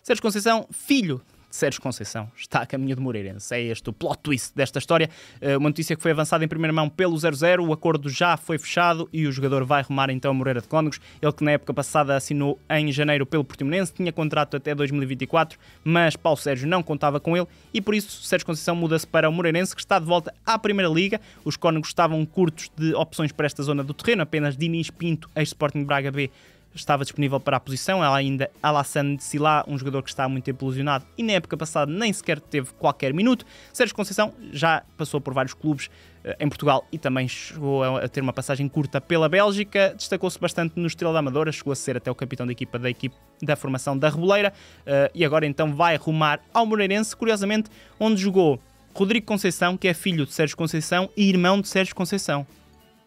Sérgio 0.00 0.22
Conceição, 0.22 0.68
filho 0.70 1.20
Sérgio 1.52 1.82
Conceição, 1.82 2.30
está 2.34 2.62
a 2.62 2.66
caminho 2.66 2.96
de 2.96 3.02
Moreirense. 3.02 3.54
É 3.54 3.60
este 3.60 3.90
o 3.90 3.92
plot 3.92 4.18
twist 4.22 4.56
desta 4.56 4.78
história. 4.78 5.10
Eh, 5.38 5.54
uma 5.54 5.68
notícia 5.68 5.94
que 5.94 6.00
foi 6.00 6.10
avançada 6.10 6.42
em 6.42 6.48
primeira 6.48 6.72
mão 6.72 6.88
pelo 6.88 7.16
00, 7.16 7.62
o 7.62 7.74
acordo 7.74 8.08
já 8.08 8.38
foi 8.38 8.56
fechado 8.56 9.06
e 9.12 9.26
o 9.26 9.32
jogador 9.32 9.62
vai 9.62 9.82
rumar 9.82 10.08
então 10.08 10.30
a 10.30 10.34
Moreira 10.34 10.62
de 10.62 10.66
Cónegos. 10.68 10.98
Ele 11.20 11.32
que 11.32 11.44
na 11.44 11.50
época 11.52 11.74
passada 11.74 12.16
assinou 12.16 12.58
em 12.70 12.90
janeiro 12.90 13.26
pelo 13.26 13.44
Portimonense, 13.44 13.92
tinha 13.92 14.10
contrato 14.10 14.56
até 14.56 14.74
2024, 14.74 15.58
mas 15.84 16.16
Paulo 16.16 16.38
Sérgio 16.38 16.66
não 16.66 16.82
contava 16.82 17.20
com 17.20 17.36
ele 17.36 17.46
e 17.74 17.82
por 17.82 17.94
isso 17.94 18.22
Sérgio 18.22 18.46
Conceição 18.46 18.74
muda-se 18.74 19.06
para 19.06 19.28
o 19.28 19.32
Moreirense, 19.32 19.74
que 19.74 19.82
está 19.82 19.98
de 19.98 20.06
volta 20.06 20.32
à 20.46 20.58
Primeira 20.58 20.90
Liga. 20.90 21.20
Os 21.44 21.56
Cónegos 21.56 21.88
estavam 21.90 22.24
curtos 22.24 22.70
de 22.74 22.94
opções 22.94 23.30
para 23.30 23.44
esta 23.44 23.62
zona 23.62 23.84
do 23.84 23.92
terreno, 23.92 24.22
apenas 24.22 24.56
Diniz 24.56 24.88
Pinto, 24.88 25.28
ex-Sporting 25.36 25.84
Braga 25.84 26.10
B, 26.10 26.30
estava 26.74 27.04
disponível 27.04 27.38
para 27.38 27.56
a 27.56 27.60
posição. 27.60 28.02
Ela 28.02 28.16
ainda 28.16 28.50
Alassane 28.62 29.16
de 29.16 29.24
Silá, 29.24 29.64
um 29.66 29.78
jogador 29.78 30.02
que 30.02 30.08
está 30.08 30.28
muito 30.28 30.44
tempo 30.44 30.64
ilusionado 30.64 31.04
e 31.16 31.22
na 31.22 31.32
época 31.32 31.56
passada 31.56 31.90
nem 31.90 32.12
sequer 32.12 32.40
teve 32.40 32.72
qualquer 32.74 33.12
minuto. 33.12 33.44
Sérgio 33.72 33.94
Conceição 33.94 34.32
já 34.52 34.82
passou 34.96 35.20
por 35.20 35.34
vários 35.34 35.54
clubes 35.54 35.90
eh, 36.24 36.36
em 36.40 36.48
Portugal 36.48 36.86
e 36.90 36.98
também 36.98 37.28
chegou 37.28 37.84
a 37.84 38.08
ter 38.08 38.20
uma 38.20 38.32
passagem 38.32 38.68
curta 38.68 39.00
pela 39.00 39.28
Bélgica. 39.28 39.94
Destacou-se 39.96 40.38
bastante 40.38 40.78
no 40.78 40.86
Estrela 40.86 41.12
da 41.12 41.18
Amadora, 41.18 41.52
chegou 41.52 41.72
a 41.72 41.76
ser 41.76 41.96
até 41.96 42.10
o 42.10 42.14
capitão 42.14 42.46
da 42.46 42.52
equipa 42.52 42.78
da, 42.78 42.90
equipe, 42.90 43.14
da 43.42 43.56
formação 43.56 43.96
da 43.96 44.08
Reboleira 44.08 44.52
eh, 44.86 45.10
e 45.14 45.24
agora 45.24 45.46
então 45.46 45.74
vai 45.74 45.96
rumar 45.96 46.40
ao 46.52 46.66
Moreirense, 46.66 47.14
curiosamente, 47.16 47.70
onde 47.98 48.20
jogou 48.20 48.60
Rodrigo 48.94 49.26
Conceição, 49.26 49.76
que 49.76 49.88
é 49.88 49.94
filho 49.94 50.26
de 50.26 50.32
Sérgio 50.32 50.56
Conceição 50.56 51.08
e 51.16 51.28
irmão 51.28 51.60
de 51.60 51.68
Sérgio 51.68 51.94
Conceição, 51.94 52.46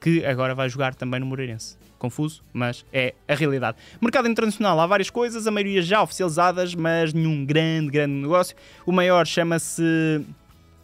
que 0.01 0.25
agora 0.25 0.55
vai 0.55 0.67
jogar 0.67 0.95
também 0.95 1.19
no 1.19 1.25
Moreirense 1.25 1.84
confuso, 2.05 2.43
mas 2.53 2.85
é 2.93 3.13
a 3.27 3.35
realidade. 3.35 3.77
Mercado 4.01 4.27
internacional, 4.27 4.79
há 4.79 4.85
várias 4.87 5.09
coisas, 5.09 5.47
a 5.47 5.51
maioria 5.51 5.81
já 5.81 6.01
oficializadas, 6.01 6.73
mas 6.75 7.13
nenhum 7.13 7.45
grande, 7.45 7.91
grande 7.91 8.13
negócio. 8.13 8.55
O 8.85 8.91
maior 8.91 9.25
chama-se. 9.25 9.83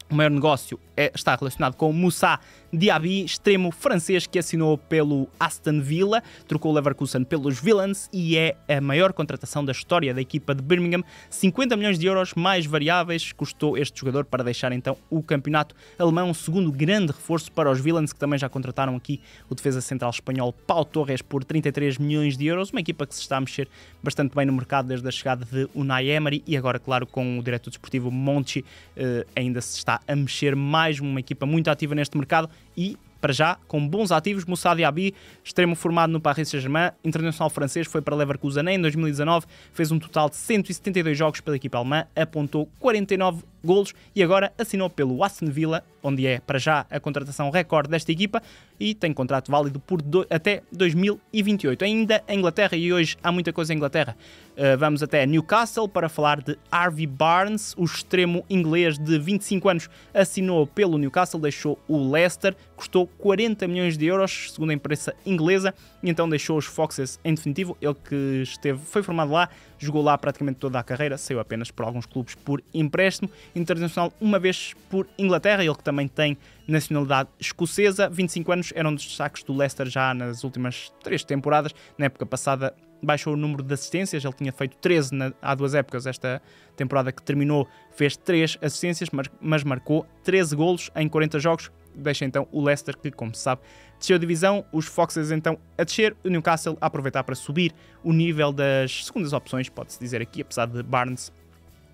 O 0.09 0.15
maior 0.15 0.29
negócio 0.31 0.77
é, 0.97 1.09
está 1.15 1.35
relacionado 1.35 1.75
com 1.75 1.93
Moussa 1.93 2.37
Diaby, 2.73 3.25
extremo 3.25 3.69
francês 3.69 4.25
que 4.25 4.39
assinou 4.39 4.77
pelo 4.77 5.27
Aston 5.37 5.81
Villa, 5.81 6.23
trocou 6.47 6.71
o 6.71 6.75
Leverkusen 6.75 7.25
pelos 7.25 7.59
Villains 7.59 8.09
e 8.13 8.37
é 8.37 8.55
a 8.65 8.79
maior 8.79 9.11
contratação 9.11 9.65
da 9.65 9.73
história 9.73 10.13
da 10.13 10.21
equipa 10.21 10.55
de 10.55 10.61
Birmingham. 10.61 11.03
50 11.29 11.75
milhões 11.75 11.99
de 11.99 12.07
euros 12.07 12.33
mais 12.33 12.65
variáveis 12.65 13.33
custou 13.33 13.77
este 13.77 13.99
jogador 13.99 14.23
para 14.23 14.41
deixar 14.41 14.71
então 14.71 14.95
o 15.09 15.21
campeonato 15.21 15.75
alemão, 15.99 16.29
um 16.29 16.33
segundo 16.33 16.71
grande 16.71 17.07
reforço 17.07 17.51
para 17.51 17.69
os 17.69 17.81
Villains, 17.81 18.13
que 18.13 18.19
também 18.19 18.39
já 18.39 18.47
contrataram 18.47 18.95
aqui 18.95 19.19
o 19.49 19.55
defesa 19.55 19.81
central 19.81 20.11
espanhol 20.11 20.53
Pau 20.53 20.85
Torres 20.85 21.21
por 21.21 21.43
33 21.43 21.97
milhões 21.97 22.37
de 22.37 22.45
euros, 22.45 22.71
uma 22.71 22.79
equipa 22.79 23.05
que 23.05 23.13
se 23.13 23.19
está 23.19 23.35
a 23.35 23.41
mexer 23.41 23.67
bastante 24.01 24.33
bem 24.33 24.45
no 24.45 24.53
mercado 24.53 24.87
desde 24.87 25.05
a 25.05 25.11
chegada 25.11 25.43
de 25.43 25.67
Unai 25.75 26.09
Emery 26.09 26.41
e 26.47 26.55
agora, 26.55 26.79
claro, 26.79 27.05
com 27.05 27.37
o 27.37 27.43
diretor 27.43 27.69
desportivo 27.69 28.09
Monchi, 28.09 28.63
eh, 28.95 29.25
ainda 29.35 29.59
se 29.59 29.77
está 29.77 29.99
a 30.07 30.15
mexer 30.15 30.55
mais, 30.55 31.01
uma 31.01 31.19
equipa 31.19 31.45
muito 31.45 31.69
ativa 31.69 31.93
neste 31.93 32.17
mercado 32.17 32.49
e 32.75 32.97
para 33.21 33.31
já, 33.31 33.57
com 33.67 33.87
bons 33.87 34.11
ativos, 34.11 34.45
Moussa 34.45 34.73
Diaby, 34.73 35.13
extremo 35.43 35.75
formado 35.75 36.11
no 36.11 36.19
Paris 36.19 36.49
Saint-Germain, 36.49 36.89
internacional 37.03 37.51
francês, 37.51 37.85
foi 37.85 38.01
para 38.01 38.15
Leverkusen 38.15 38.67
em 38.67 38.81
2019, 38.81 39.45
fez 39.71 39.91
um 39.91 39.99
total 39.99 40.27
de 40.27 40.37
172 40.37 41.15
jogos 41.15 41.39
pela 41.39 41.55
equipa 41.55 41.77
alemã, 41.77 42.07
apontou 42.15 42.67
49 42.79 43.43
golos 43.63 43.93
e 44.15 44.21
agora 44.23 44.51
assinou 44.57 44.89
pelo 44.89 45.23
Aston 45.23 45.47
Villa, 45.47 45.83
onde 46.03 46.25
é 46.25 46.39
para 46.39 46.59
já 46.59 46.85
a 46.89 46.99
contratação 46.99 47.49
recorde 47.49 47.89
desta 47.89 48.11
equipa 48.11 48.41
e 48.79 48.95
tem 48.95 49.13
contrato 49.13 49.51
válido 49.51 49.79
por 49.79 50.01
do, 50.01 50.25
até 50.29 50.63
2028. 50.71 51.85
Ainda 51.85 52.23
em 52.27 52.39
Inglaterra, 52.39 52.75
e 52.75 52.91
hoje 52.91 53.17
há 53.21 53.31
muita 53.31 53.53
coisa 53.53 53.73
em 53.73 53.77
Inglaterra, 53.77 54.17
uh, 54.51 54.77
vamos 54.77 55.03
até 55.03 55.25
Newcastle 55.25 55.87
para 55.87 56.09
falar 56.09 56.41
de 56.41 56.57
Harvey 56.71 57.05
Barnes, 57.05 57.75
o 57.77 57.83
extremo 57.83 58.43
inglês 58.49 58.97
de 58.97 59.19
25 59.19 59.69
anos, 59.69 59.89
assinou 60.13 60.65
pelo 60.65 60.97
Newcastle, 60.97 61.39
deixou 61.39 61.77
o 61.87 62.11
Leicester, 62.11 62.55
custou 62.75 63.05
40 63.05 63.67
milhões 63.67 63.97
de 63.97 64.07
euros, 64.07 64.51
segundo 64.51 64.71
a 64.71 64.73
imprensa 64.73 65.13
inglesa, 65.25 65.73
e 66.03 66.09
então 66.09 66.27
deixou 66.29 66.57
os 66.57 66.65
Foxes 66.65 67.19
em 67.23 67.33
definitivo. 67.33 67.77
Ele 67.81 67.95
que 67.95 68.41
esteve, 68.43 68.79
foi 68.79 69.03
formado 69.03 69.31
lá, 69.31 69.49
jogou 69.77 70.01
lá 70.01 70.17
praticamente 70.17 70.59
toda 70.59 70.79
a 70.79 70.83
carreira, 70.83 71.17
saiu 71.17 71.39
apenas 71.39 71.71
por 71.71 71.85
alguns 71.85 72.05
clubes 72.05 72.35
por 72.35 72.63
empréstimo, 72.73 73.29
internacional 73.55 74.13
uma 74.19 74.39
vez 74.39 74.73
por 74.89 75.07
Inglaterra, 75.17 75.63
ele 75.63 75.75
que 75.75 75.83
também 75.83 76.07
tem 76.07 76.37
nacionalidade 76.67 77.29
escocesa, 77.39 78.09
25 78.09 78.51
anos, 78.51 78.73
era 78.75 78.87
um 78.87 78.95
dos 78.95 79.05
destaques 79.05 79.43
do 79.43 79.55
Leicester 79.55 79.87
já 79.87 80.13
nas 80.13 80.43
últimas 80.43 80.91
três 81.03 81.23
temporadas, 81.23 81.73
na 81.97 82.05
época 82.05 82.25
passada 82.25 82.73
baixou 83.01 83.33
o 83.33 83.37
número 83.37 83.63
de 83.63 83.73
assistências, 83.73 84.23
ele 84.23 84.33
tinha 84.33 84.51
feito 84.51 84.77
13 84.77 85.15
na, 85.15 85.33
há 85.41 85.55
duas 85.55 85.73
épocas, 85.73 86.05
esta 86.05 86.41
temporada 86.75 87.11
que 87.11 87.21
terminou 87.21 87.67
fez 87.95 88.15
3 88.15 88.59
assistências, 88.61 89.09
mas, 89.11 89.27
mas 89.41 89.63
marcou 89.63 90.05
13 90.23 90.55
golos 90.55 90.91
em 90.95 91.09
40 91.09 91.39
jogos, 91.39 91.71
deixa 91.95 92.25
então 92.25 92.47
o 92.51 92.63
Leicester, 92.63 92.97
que, 92.97 93.11
como 93.11 93.33
se 93.33 93.41
sabe, 93.41 93.61
desceu 93.97 94.15
a 94.15 94.19
divisão, 94.19 94.65
os 94.71 94.85
Foxes 94.85 95.31
então 95.31 95.57
a 95.77 95.83
descer, 95.83 96.15
o 96.23 96.29
Newcastle 96.29 96.77
a 96.81 96.87
aproveitar 96.87 97.23
para 97.23 97.35
subir 97.35 97.73
o 98.03 98.11
nível 98.11 98.51
das 98.51 99.05
segundas 99.05 99.33
opções, 99.33 99.69
pode-se 99.69 99.99
dizer 99.99 100.21
aqui, 100.21 100.41
apesar 100.41 100.65
de 100.65 100.81
Barnes, 100.83 101.31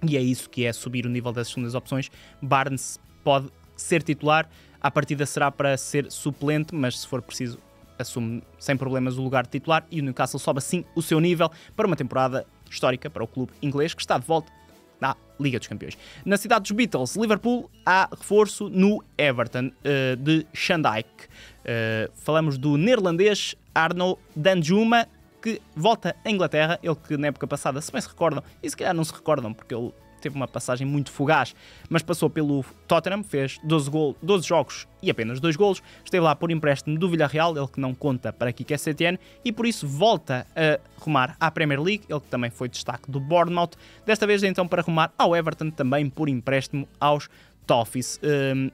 e 0.07 0.15
é 0.15 0.21
isso 0.21 0.49
que 0.49 0.65
é 0.65 0.73
subir 0.73 1.05
o 1.05 1.09
nível 1.09 1.31
das 1.31 1.49
segundas 1.49 1.75
opções. 1.75 2.09
Barnes 2.41 2.99
pode 3.23 3.49
ser 3.75 4.03
titular, 4.03 4.49
a 4.79 4.91
partida 4.91 5.25
será 5.25 5.51
para 5.51 5.75
ser 5.77 6.11
suplente, 6.11 6.73
mas 6.73 6.99
se 6.99 7.07
for 7.07 7.21
preciso, 7.21 7.59
assume 7.97 8.43
sem 8.59 8.77
problemas 8.77 9.17
o 9.17 9.23
lugar 9.23 9.43
de 9.43 9.49
titular 9.49 9.85
e 9.89 9.99
o 9.99 10.03
Newcastle 10.03 10.39
sobe 10.39 10.59
assim 10.59 10.85
o 10.95 11.01
seu 11.01 11.19
nível 11.19 11.49
para 11.75 11.87
uma 11.87 11.95
temporada 11.95 12.45
histórica 12.69 13.09
para 13.09 13.23
o 13.23 13.27
clube 13.27 13.53
inglês 13.61 13.93
que 13.93 14.01
está 14.01 14.17
de 14.17 14.25
volta 14.25 14.51
na 14.99 15.15
Liga 15.39 15.59
dos 15.59 15.67
Campeões. 15.67 15.97
Na 16.25 16.37
cidade 16.37 16.63
dos 16.63 16.71
Beatles, 16.71 17.15
Liverpool, 17.15 17.69
há 17.85 18.07
reforço 18.09 18.69
no 18.69 19.03
Everton 19.17 19.67
uh, 19.67 20.15
de 20.17 20.45
Shandike. 20.53 21.25
Uh, 21.63 22.11
falamos 22.15 22.57
do 22.57 22.77
neerlandês 22.77 23.55
Arno 23.73 24.17
Danjuma, 24.35 25.07
que 25.41 25.61
volta 25.75 26.15
à 26.25 26.29
Inglaterra, 26.29 26.79
ele 26.81 26.95
que 26.95 27.15
na 27.15 27.27
época 27.27 27.47
passada, 27.47 27.79
se 27.79 27.91
bem 27.91 28.01
se 28.01 28.07
recordam, 28.07 28.43
e 28.61 28.69
se 28.69 28.75
calhar 28.75 28.93
não 28.93 29.03
se 29.03 29.13
recordam, 29.13 29.53
porque 29.53 29.73
ele 29.73 29.93
teve 30.27 30.35
uma 30.35 30.47
passagem 30.47 30.85
muito 30.85 31.09
fugaz, 31.09 31.55
mas 31.89 32.03
passou 32.03 32.29
pelo 32.29 32.63
Tottenham, 32.85 33.23
fez 33.23 33.57
12, 33.63 33.89
gol, 33.89 34.15
12 34.21 34.45
jogos 34.45 34.87
e 35.01 35.09
apenas 35.09 35.39
2 35.39 35.55
golos, 35.55 35.81
esteve 36.03 36.21
lá 36.21 36.35
por 36.35 36.51
empréstimo 36.51 36.99
do 36.99 37.09
Villarreal, 37.09 37.57
ele 37.57 37.67
que 37.67 37.79
não 37.79 37.93
conta 37.93 38.33
para 38.33 38.51
Kike 38.51 38.77
Setien, 38.77 39.17
e 39.45 39.51
por 39.51 39.65
isso 39.65 39.87
volta 39.87 40.45
a 40.55 40.79
rumar 40.99 41.37
à 41.39 41.49
Premier 41.49 41.81
League, 41.81 42.03
ele 42.09 42.19
que 42.19 42.27
também 42.27 42.49
foi 42.49 42.67
destaque 42.67 43.09
do 43.09 43.19
Bournemouth, 43.19 43.71
desta 44.05 44.27
vez 44.27 44.43
então 44.43 44.67
para 44.67 44.81
rumar 44.81 45.13
ao 45.17 45.35
Everton, 45.35 45.69
também 45.69 46.09
por 46.09 46.27
empréstimo 46.27 46.87
aos 46.99 47.29
Toffees. 47.65 48.19
Um, 48.21 48.69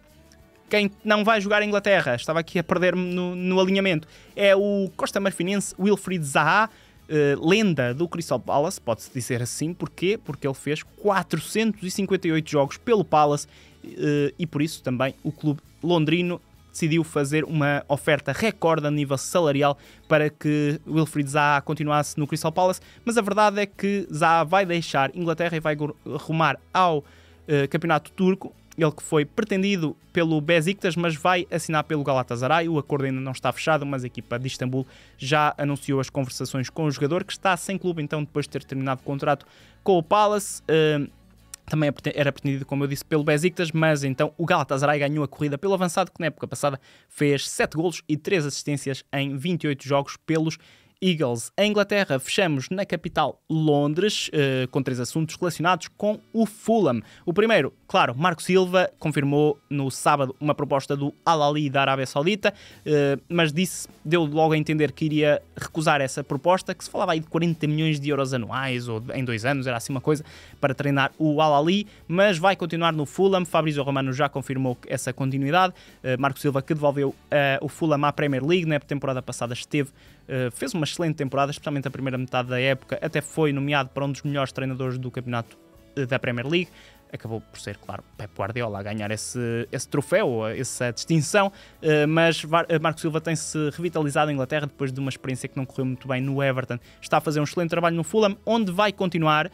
quem 0.70 0.90
não 1.04 1.24
vai 1.24 1.40
jogar 1.40 1.62
a 1.62 1.66
Inglaterra, 1.66 2.16
estava 2.16 2.40
aqui 2.40 2.58
a 2.58 2.64
perder-me 2.64 3.14
no, 3.14 3.36
no, 3.36 3.60
alinhamento, 3.60 4.08
é 4.36 4.56
o 4.56 4.90
Costa 4.98 5.20
Marfinense 5.20 5.76
Wilfried 5.78 6.26
Zaha, 6.26 6.68
Uh, 7.14 7.48
lenda 7.48 7.94
do 7.94 8.08
Crystal 8.08 8.40
Palace, 8.40 8.82
pode-se 8.82 9.12
dizer 9.14 9.40
assim, 9.40 9.72
porquê? 9.72 10.18
Porque 10.18 10.48
ele 10.48 10.56
fez 10.56 10.82
458 10.82 12.50
jogos 12.50 12.78
pelo 12.78 13.06
Palace 13.06 13.46
uh, 13.86 14.34
e 14.40 14.48
por 14.48 14.64
isso 14.64 14.82
também 14.82 15.14
o 15.22 15.32
clube 15.32 15.62
londrino 15.84 16.42
decidiu 16.72 17.04
fazer 17.04 17.44
uma 17.44 17.86
oferta 17.88 18.32
recorde 18.32 18.88
a 18.88 18.90
nível 18.90 19.16
salarial 19.16 19.78
para 20.08 20.28
que 20.28 20.82
Wilfried 20.88 21.30
Zaha 21.30 21.62
continuasse 21.62 22.20
no 22.20 22.26
Crystal 22.26 22.52
Palace, 22.52 22.82
mas 23.06 23.16
a 23.16 23.22
verdade 23.22 23.62
é 23.62 23.68
que 23.68 24.08
Zaha 24.12 24.44
vai 24.44 24.66
deixar 24.66 25.16
Inglaterra 25.16 25.56
e 25.56 25.60
vai 25.60 25.78
rumar 26.20 26.60
ao 26.74 26.98
uh, 26.98 27.04
campeonato 27.70 28.12
turco 28.12 28.56
ele 28.78 28.92
que 28.92 29.04
foi 29.04 29.26
pretendido 29.26 29.96
pelo 30.12 30.40
Besiktas, 30.42 30.96
mas 30.96 31.16
vai 31.16 31.48
assinar 31.52 31.84
pelo 31.84 32.04
Galatasaray. 32.04 32.68
O 32.68 32.78
acordo 32.78 33.06
ainda 33.06 33.20
não 33.20 33.32
está 33.32 33.52
fechado, 33.52 33.86
mas 33.86 34.04
a 34.04 34.08
equipa 34.08 34.40
de 34.40 34.48
Istambul 34.48 34.86
já 35.18 35.54
anunciou 35.58 36.00
as 36.00 36.10
conversações 36.10 36.70
com 36.70 36.86
o 36.86 36.92
jogador, 36.92 37.24
que 37.24 37.34
está 37.34 37.56
sem 37.56 37.78
clube, 37.78 38.02
então 38.02 38.24
depois 38.24 38.46
de 38.46 38.52
ter 38.52 38.64
terminado 38.64 39.02
o 39.02 39.04
contrato 39.04 39.46
com 39.84 39.98
o 39.98 40.04
Palace. 40.04 40.62
Uh, 40.64 41.10
também 41.66 41.92
era 42.14 42.32
pretendido, 42.32 42.66
como 42.66 42.84
eu 42.84 42.88
disse, 42.88 43.06
pelo 43.06 43.24
Besiktas, 43.24 43.72
mas 43.72 44.04
então 44.04 44.34
o 44.38 44.46
Galatasaray 44.46 45.00
ganhou 45.00 45.24
a 45.24 45.28
corrida 45.28 45.58
pelo 45.58 45.74
avançado, 45.74 46.12
que 46.12 46.20
na 46.20 46.28
época 46.28 46.48
passada 46.48 46.80
fez 47.08 47.50
7 47.50 47.76
golos 47.76 48.04
e 48.08 48.18
3 48.18 48.46
assistências 48.46 49.04
em 49.14 49.38
28 49.38 49.88
jogos 49.88 50.18
pelos 50.26 50.58
Eagles. 51.04 51.52
Em 51.58 51.70
Inglaterra, 51.70 52.18
fechamos 52.18 52.70
na 52.70 52.86
capital 52.86 53.42
Londres, 53.50 54.30
uh, 54.30 54.68
com 54.70 54.82
três 54.82 55.02
assuntos 55.02 55.36
relacionados 55.36 55.90
com 55.98 56.18
o 56.32 56.46
Fulham. 56.46 57.02
O 57.26 57.34
primeiro, 57.34 57.74
claro, 57.88 58.16
Marco 58.18 58.42
Silva 58.42 58.90
confirmou 58.98 59.60
no 59.70 59.92
sábado 59.92 60.34
uma 60.40 60.56
proposta 60.56 60.96
do 60.96 61.14
Al-Ali 61.26 61.70
da 61.70 61.82
Arábia 61.82 62.06
Saudita, 62.06 62.54
uh, 62.86 63.22
mas 63.28 63.52
disse, 63.52 63.90
deu 64.06 64.24
logo 64.24 64.54
a 64.54 64.58
entender 64.58 64.94
que 64.94 65.04
iria 65.04 65.42
recusar 65.58 66.00
essa 66.00 66.24
proposta, 66.24 66.74
que 66.74 66.84
se 66.84 66.90
falava 66.90 67.12
aí 67.12 67.20
de 67.20 67.28
40 67.28 67.68
milhões 67.68 68.00
de 68.00 68.10
euros 68.10 68.34
anuais, 68.34 68.88
ou 68.88 69.04
em 69.14 69.26
dois 69.26 69.44
anos, 69.44 69.68
era 69.68 69.76
assim 69.76 69.92
uma 69.92 70.02
coisa, 70.02 70.24
para 70.62 70.74
treinar 70.74 71.12
o 71.20 71.42
Al-Ali, 71.42 71.86
mas 72.08 72.38
vai 72.38 72.56
continuar 72.56 72.94
no 72.94 73.06
Fulham. 73.06 73.44
Fabrício 73.44 73.84
Romano 73.84 74.14
já 74.14 74.30
confirmou 74.30 74.78
essa 74.88 75.12
continuidade. 75.12 75.74
Uh, 76.02 76.20
Marco 76.20 76.40
Silva 76.40 76.62
que 76.62 76.74
devolveu 76.74 77.14
o 77.62 77.68
Fulham 77.68 78.06
à 78.06 78.14
Premier 78.14 78.46
League, 78.46 78.66
na 78.66 78.80
temporada 78.80 79.22
passada 79.22 79.54
esteve 79.54 79.90
Uh, 80.24 80.50
fez 80.52 80.74
uma 80.74 80.86
excelente 80.86 81.16
temporada, 81.16 81.52
especialmente 81.52 81.88
a 81.88 81.92
primeira 81.92 82.18
metade 82.18 82.48
da 82.48 82.60
época, 82.60 82.98
até 83.02 83.20
foi 83.20 83.52
nomeado 83.52 83.90
para 83.90 84.06
um 84.06 84.12
dos 84.12 84.22
melhores 84.22 84.54
treinadores 84.54 84.98
do 84.98 85.12
campeonato 85.12 85.58
uh, 85.98 86.06
da 86.06 86.18
Premier 86.18 86.48
League. 86.48 86.70
Acabou 87.12 87.42
por 87.42 87.60
ser, 87.60 87.78
claro, 87.78 88.04
Pep 88.18 88.34
Guardiola 88.36 88.80
a 88.80 88.84
ganhar 88.84 89.12
esse, 89.12 89.68
esse 89.72 89.88
troféu, 89.88 90.48
essa 90.48 90.92
distinção, 90.92 91.48
uh, 91.48 92.08
mas 92.08 92.44
Marco 92.82 93.00
Silva 93.00 93.20
tem-se 93.20 93.70
revitalizado 93.72 94.32
em 94.32 94.34
Inglaterra 94.34 94.66
depois 94.66 94.92
de 94.92 95.00
uma 95.00 95.10
experiência 95.10 95.48
que 95.50 95.58
não 95.58 95.66
correu 95.66 95.86
muito 95.86 96.08
bem 96.08 96.22
no 96.22 96.42
Everton. 96.42 96.80
Está 97.02 97.18
a 97.18 97.22
fazer 97.22 97.40
um 97.40 97.44
excelente 97.44 97.70
trabalho 97.70 97.96
no 97.96 98.04
Fulham, 98.04 98.38
onde 98.46 98.72
vai 98.72 98.92
continuar. 98.92 99.52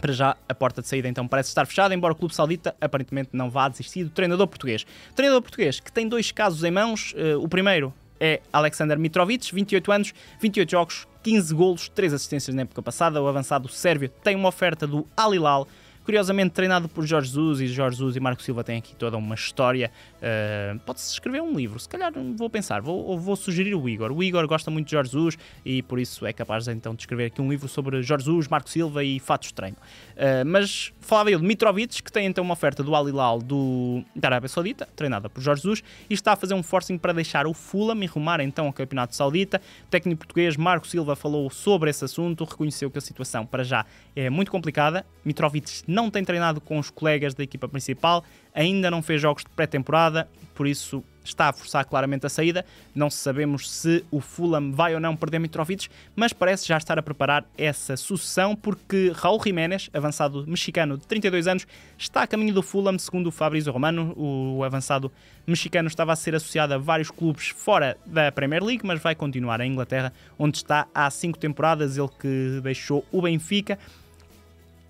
Para 0.00 0.12
já, 0.12 0.36
a 0.48 0.54
porta 0.54 0.82
de 0.82 0.88
saída 0.88 1.08
então 1.08 1.26
parece 1.28 1.48
estar 1.48 1.64
fechada, 1.64 1.94
embora 1.94 2.12
o 2.12 2.16
clube 2.16 2.34
saudita 2.34 2.74
aparentemente 2.80 3.30
não 3.32 3.48
vá 3.48 3.68
desistir 3.68 4.04
do 4.04 4.10
treinador 4.10 4.46
português. 4.46 4.84
Treinador 5.14 5.42
português 5.42 5.80
que 5.80 5.92
tem 5.92 6.08
dois 6.08 6.30
casos 6.32 6.62
em 6.64 6.70
mãos. 6.70 7.14
o 7.40 7.48
primeiro 7.48 7.94
é 8.22 8.40
Alexander 8.52 8.96
Mitrovic, 8.96 9.52
28 9.52 9.90
anos, 9.90 10.14
28 10.38 10.70
jogos, 10.70 11.08
15 11.24 11.54
golos, 11.54 11.88
3 11.88 12.14
assistências 12.14 12.54
na 12.54 12.62
época 12.62 12.80
passada. 12.80 13.20
O 13.20 13.26
avançado 13.26 13.68
sérvio 13.68 14.08
tem 14.08 14.36
uma 14.36 14.48
oferta 14.48 14.86
do 14.86 15.04
Al 15.16 15.34
Hilal 15.34 15.66
Curiosamente 16.04 16.50
treinado 16.50 16.88
por 16.88 17.06
Jorge 17.06 17.28
Jesus 17.28 17.60
e 17.60 17.66
Jorge 17.68 17.96
Jesus 17.96 18.16
e 18.16 18.20
Marco 18.20 18.42
Silva 18.42 18.64
têm 18.64 18.78
aqui 18.78 18.94
toda 18.96 19.16
uma 19.16 19.34
história. 19.34 19.90
Uh, 20.16 20.78
Pode-se 20.80 21.12
escrever 21.12 21.40
um 21.40 21.54
livro, 21.54 21.78
se 21.78 21.88
calhar 21.88 22.12
vou 22.36 22.50
pensar, 22.50 22.82
vou, 22.82 23.18
vou 23.18 23.36
sugerir 23.36 23.74
o 23.74 23.88
Igor. 23.88 24.10
O 24.10 24.22
Igor 24.22 24.46
gosta 24.48 24.70
muito 24.70 24.86
de 24.86 24.92
Jorge 24.92 25.10
Jesus 25.10 25.38
e 25.64 25.82
por 25.82 25.98
isso 25.98 26.26
é 26.26 26.32
capaz 26.32 26.66
então 26.66 26.94
de 26.94 27.02
escrever 27.02 27.26
aqui 27.26 27.40
um 27.40 27.48
livro 27.48 27.68
sobre 27.68 28.02
Jorge 28.02 28.24
Jesus, 28.24 28.48
Marco 28.48 28.68
Silva 28.68 29.04
e 29.04 29.20
fato 29.20 29.44
estranho. 29.44 29.76
Uh, 30.16 30.44
mas 30.44 30.92
falava 31.00 31.30
eu 31.30 31.38
de 31.38 31.46
Mitrovic, 31.46 32.02
que 32.02 32.10
tem 32.10 32.26
então 32.26 32.42
uma 32.42 32.54
oferta 32.54 32.82
do 32.82 32.94
Al 32.94 33.08
Hilal 33.08 33.40
do, 33.40 34.02
da 34.14 34.28
Arábia 34.28 34.48
Saudita, 34.48 34.88
treinada 34.96 35.30
por 35.30 35.40
Jorge 35.40 35.62
Jesus, 35.62 35.84
e 36.10 36.14
está 36.14 36.32
a 36.32 36.36
fazer 36.36 36.54
um 36.54 36.62
forcing 36.62 36.98
para 36.98 37.12
deixar 37.12 37.46
o 37.46 37.54
Fulham 37.54 38.02
e 38.02 38.06
rumar 38.06 38.40
então 38.40 38.66
ao 38.66 38.72
Campeonato 38.72 39.14
Saudita. 39.14 39.60
O 39.86 39.90
técnico 39.90 40.18
português 40.18 40.56
Marco 40.56 40.86
Silva 40.86 41.14
falou 41.14 41.48
sobre 41.50 41.90
esse 41.90 42.04
assunto, 42.04 42.44
reconheceu 42.44 42.90
que 42.90 42.98
a 42.98 43.00
situação 43.00 43.46
para 43.46 43.62
já 43.62 43.86
é 44.16 44.28
muito 44.28 44.50
complicada. 44.50 45.06
Mitrovic 45.24 45.82
não 45.92 46.10
tem 46.10 46.24
treinado 46.24 46.60
com 46.60 46.78
os 46.78 46.90
colegas 46.90 47.34
da 47.34 47.42
equipa 47.42 47.68
principal, 47.68 48.24
ainda 48.54 48.90
não 48.90 49.02
fez 49.02 49.20
jogos 49.20 49.44
de 49.44 49.50
pré-temporada, 49.50 50.28
por 50.54 50.66
isso 50.66 51.04
está 51.24 51.48
a 51.48 51.52
forçar 51.52 51.84
claramente 51.84 52.26
a 52.26 52.28
saída. 52.28 52.64
Não 52.94 53.08
sabemos 53.08 53.70
se 53.70 54.04
o 54.10 54.20
Fulham 54.20 54.72
vai 54.72 54.94
ou 54.94 55.00
não 55.00 55.16
perder 55.16 55.38
Mitrovic, 55.38 55.88
mas 56.16 56.32
parece 56.32 56.66
já 56.66 56.76
estar 56.76 56.98
a 56.98 57.02
preparar 57.02 57.44
essa 57.56 57.96
sucessão 57.96 58.56
porque 58.56 59.12
Raul 59.14 59.40
Jiménez, 59.44 59.88
avançado 59.92 60.44
mexicano 60.46 60.98
de 60.98 61.06
32 61.06 61.46
anos, 61.46 61.66
está 61.96 62.22
a 62.22 62.26
caminho 62.26 62.54
do 62.54 62.62
Fulham, 62.62 62.98
segundo 62.98 63.28
o 63.28 63.32
Fabrício 63.32 63.72
Romano. 63.72 64.12
O 64.16 64.62
avançado 64.64 65.12
mexicano 65.46 65.88
estava 65.88 66.12
a 66.12 66.16
ser 66.16 66.34
associado 66.34 66.74
a 66.74 66.78
vários 66.78 67.10
clubes 67.10 67.48
fora 67.48 67.96
da 68.04 68.30
Premier 68.32 68.62
League, 68.62 68.84
mas 68.84 69.00
vai 69.00 69.14
continuar 69.14 69.60
em 69.60 69.72
Inglaterra, 69.72 70.12
onde 70.38 70.58
está 70.58 70.86
há 70.94 71.08
cinco 71.10 71.38
temporadas, 71.38 71.96
ele 71.96 72.08
que 72.20 72.60
deixou 72.62 73.04
o 73.10 73.22
Benfica. 73.22 73.78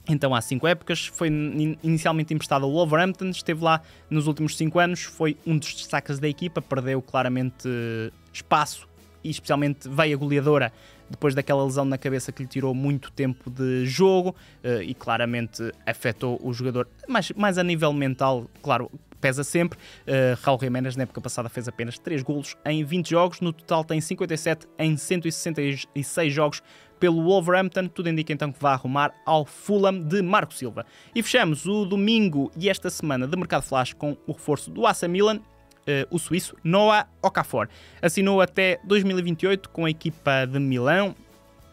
Então 0.09 0.35
há 0.35 0.41
cinco 0.41 0.67
épocas, 0.67 1.07
foi 1.07 1.29
inicialmente 1.29 2.35
emprestado 2.35 2.65
ao 2.65 2.73
Wolverhampton, 2.73 3.27
esteve 3.27 3.63
lá 3.63 3.81
nos 4.11 4.27
últimos 4.27 4.57
cinco 4.57 4.79
anos, 4.81 5.05
foi 5.05 5.37
um 5.47 5.57
dos 5.57 5.75
destaques 5.75 6.19
da 6.19 6.29
equipa, 6.29 6.61
perdeu 6.61 7.01
claramente 7.01 7.69
espaço 8.33 8.89
e 9.23 9.31
especialmente 9.31 9.89
veio 9.89 10.17
a 10.17 10.19
goleadora 10.19 10.73
depois 11.09 11.35
daquela 11.35 11.65
lesão 11.65 11.85
na 11.85 11.99
cabeça 11.99 12.33
que 12.33 12.43
lhe 12.43 12.49
tirou 12.49 12.75
muito 12.75 13.13
tempo 13.13 13.49
de 13.51 13.87
jogo 13.87 14.35
eh, 14.65 14.83
e 14.83 14.95
claramente 14.95 15.71
afetou 15.87 16.41
o 16.43 16.53
jogador, 16.53 16.89
mais, 17.07 17.31
mais 17.33 17.59
a 17.59 17.63
nível 17.63 17.93
mental, 17.93 18.51
claro, 18.63 18.91
pesa 19.21 19.45
sempre. 19.45 19.79
Uh, 19.79 20.37
Raul 20.43 20.59
Jiménez 20.61 20.97
na 20.97 21.05
época 21.05 21.21
passada 21.21 21.49
fez 21.49 21.69
apenas 21.69 21.97
3 21.97 22.23
golos 22.23 22.57
em 22.67 22.85
20 22.85 23.09
jogos, 23.09 23.41
no 23.41 23.53
total 23.53 23.85
tem 23.85 24.01
57 24.01 24.67
em 24.77 24.97
166 24.97 26.35
jogos 26.35 26.61
pelo 27.03 27.21
Wolverhampton, 27.25 27.89
tudo 27.89 28.09
indica 28.09 28.33
então 28.33 28.53
que 28.53 28.63
vai 28.63 28.75
arrumar 28.75 29.13
ao 29.27 29.45
Fulham 29.45 30.01
de 30.01 30.23
Marco 30.23 30.55
Silva. 30.55 30.87
E 31.13 31.21
fechamos 31.21 31.67
o 31.67 31.85
domingo 31.85 32.49
e 32.57 32.71
esta 32.71 32.89
semana 32.91 33.27
de 33.27 33.37
Mercado 33.37 33.65
Flash 33.65 33.93
com 33.93 34.17
o 34.25 34.31
reforço 34.31 34.71
do 34.71 34.87
AC 34.87 35.03
Milan, 35.09 35.41
Uh, 35.83 36.07
o 36.13 36.17
suíço 36.17 36.55
Noah 36.63 37.09
Okafor. 37.21 37.69
Assinou 38.01 38.41
até 38.41 38.79
2028 38.85 39.69
com 39.69 39.85
a 39.85 39.91
equipa 39.91 40.47
de 40.47 40.61
Milão 40.61 41.13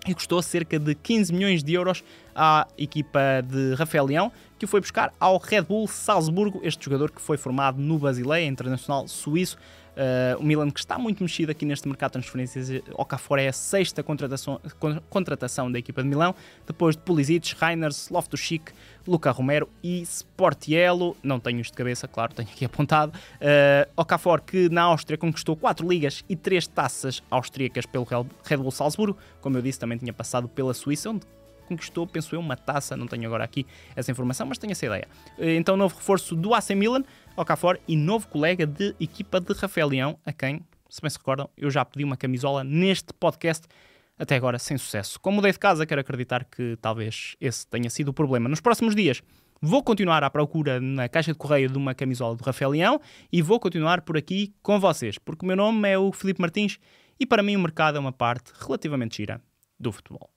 e 0.07 0.15
custou 0.15 0.41
cerca 0.41 0.79
de 0.79 0.95
15 0.95 1.31
milhões 1.31 1.63
de 1.63 1.75
euros 1.75 2.03
à 2.35 2.65
equipa 2.75 3.19
de 3.47 3.75
Rafael 3.75 4.07
Leão, 4.07 4.31
que 4.57 4.65
foi 4.65 4.81
buscar 4.81 5.13
ao 5.19 5.37
Red 5.37 5.61
Bull 5.61 5.87
Salzburgo, 5.87 6.59
este 6.63 6.83
jogador 6.83 7.11
que 7.11 7.21
foi 7.21 7.37
formado 7.37 7.79
no 7.79 7.99
Basileia, 7.99 8.47
internacional 8.47 9.07
suíço, 9.07 9.59
Uh, 9.99 10.39
o 10.39 10.43
Milan 10.45 10.71
que 10.71 10.79
está 10.79 10.97
muito 10.97 11.21
mexido 11.21 11.51
aqui 11.51 11.65
neste 11.65 11.85
mercado 11.85 12.11
de 12.11 12.13
transferências, 12.13 12.69
Okafor 12.93 13.37
é 13.37 13.49
a 13.49 13.51
sexta 13.51 14.01
contratação, 14.01 14.61
contratação 15.09 15.69
da 15.69 15.77
equipa 15.77 16.01
de 16.01 16.07
Milão, 16.07 16.33
depois 16.65 16.95
de 16.95 17.01
Pulisic, 17.01 17.53
Reiners, 17.59 18.07
Loftus-Cheek, 18.07 18.71
Luca 19.05 19.29
Romero 19.29 19.67
e 19.83 20.01
Sportiello, 20.03 21.17
não 21.21 21.37
tenho 21.37 21.59
isto 21.59 21.73
de 21.73 21.77
cabeça, 21.77 22.07
claro, 22.07 22.33
tenho 22.33 22.47
aqui 22.47 22.63
apontado, 22.65 23.11
uh, 23.11 23.91
Okafor 23.97 24.39
que 24.39 24.69
na 24.69 24.83
Áustria 24.83 25.17
conquistou 25.17 25.57
quatro 25.57 25.85
ligas 25.85 26.23
e 26.29 26.35
três 26.35 26.65
taças 26.65 27.21
austríacas 27.29 27.85
pelo 27.85 28.07
Red 28.45 28.57
Bull 28.57 28.71
Salzburgo, 28.71 29.17
como 29.41 29.57
eu 29.57 29.61
disse 29.61 29.79
também 29.79 29.97
tinha 29.97 30.13
passado 30.13 30.47
pela 30.47 30.73
Suíça, 30.73 31.09
onde 31.09 31.25
conquistou, 31.69 32.05
penso 32.05 32.35
eu, 32.35 32.39
uma 32.39 32.57
taça, 32.57 32.97
não 32.97 33.07
tenho 33.07 33.25
agora 33.25 33.43
aqui 33.43 33.65
essa 33.95 34.11
informação, 34.11 34.45
mas 34.47 34.57
tenho 34.57 34.71
essa 34.71 34.85
ideia. 34.85 35.07
Uh, 35.37 35.45
então 35.51 35.77
novo 35.77 35.95
reforço 35.95 36.35
do 36.35 36.53
AC 36.53 36.71
Milan, 36.71 37.03
Okafor 37.37 37.79
e 37.87 37.95
novo 37.95 38.27
colega 38.27 38.65
de 38.65 38.95
equipa 38.99 39.39
de 39.39 39.53
Rafael 39.53 39.87
Leão, 39.87 40.19
a 40.25 40.33
quem, 40.33 40.61
se 40.89 41.01
bem 41.01 41.09
se 41.09 41.17
recordam, 41.17 41.49
eu 41.55 41.69
já 41.69 41.85
pedi 41.85 42.03
uma 42.03 42.17
camisola 42.17 42.63
neste 42.63 43.13
podcast, 43.13 43.67
até 44.17 44.35
agora 44.35 44.59
sem 44.59 44.77
sucesso. 44.77 45.19
Como 45.19 45.37
mudei 45.37 45.51
de 45.51 45.59
casa, 45.59 45.85
quero 45.85 46.01
acreditar 46.01 46.43
que 46.43 46.77
talvez 46.81 47.35
esse 47.39 47.65
tenha 47.65 47.89
sido 47.89 48.09
o 48.09 48.13
problema. 48.13 48.49
Nos 48.49 48.59
próximos 48.59 48.93
dias 48.93 49.21
vou 49.61 49.83
continuar 49.83 50.23
à 50.23 50.29
procura 50.29 50.79
na 50.79 51.07
caixa 51.07 51.31
de 51.31 51.37
correio 51.37 51.69
de 51.69 51.77
uma 51.77 51.93
camisola 51.93 52.35
do 52.35 52.43
Rafael 52.43 52.71
Leão 52.71 52.99
e 53.31 53.41
vou 53.41 53.59
continuar 53.59 54.01
por 54.01 54.17
aqui 54.17 54.53
com 54.61 54.79
vocês, 54.79 55.17
porque 55.17 55.45
o 55.45 55.47
meu 55.47 55.55
nome 55.55 55.89
é 55.89 55.97
o 55.97 56.11
Felipe 56.11 56.41
Martins 56.41 56.79
e 57.19 57.25
para 57.25 57.43
mim 57.43 57.55
o 57.55 57.59
mercado 57.59 57.97
é 57.97 57.99
uma 57.99 58.11
parte 58.11 58.51
relativamente 58.59 59.17
gira 59.17 59.41
do 59.79 59.91
futebol. 59.91 60.29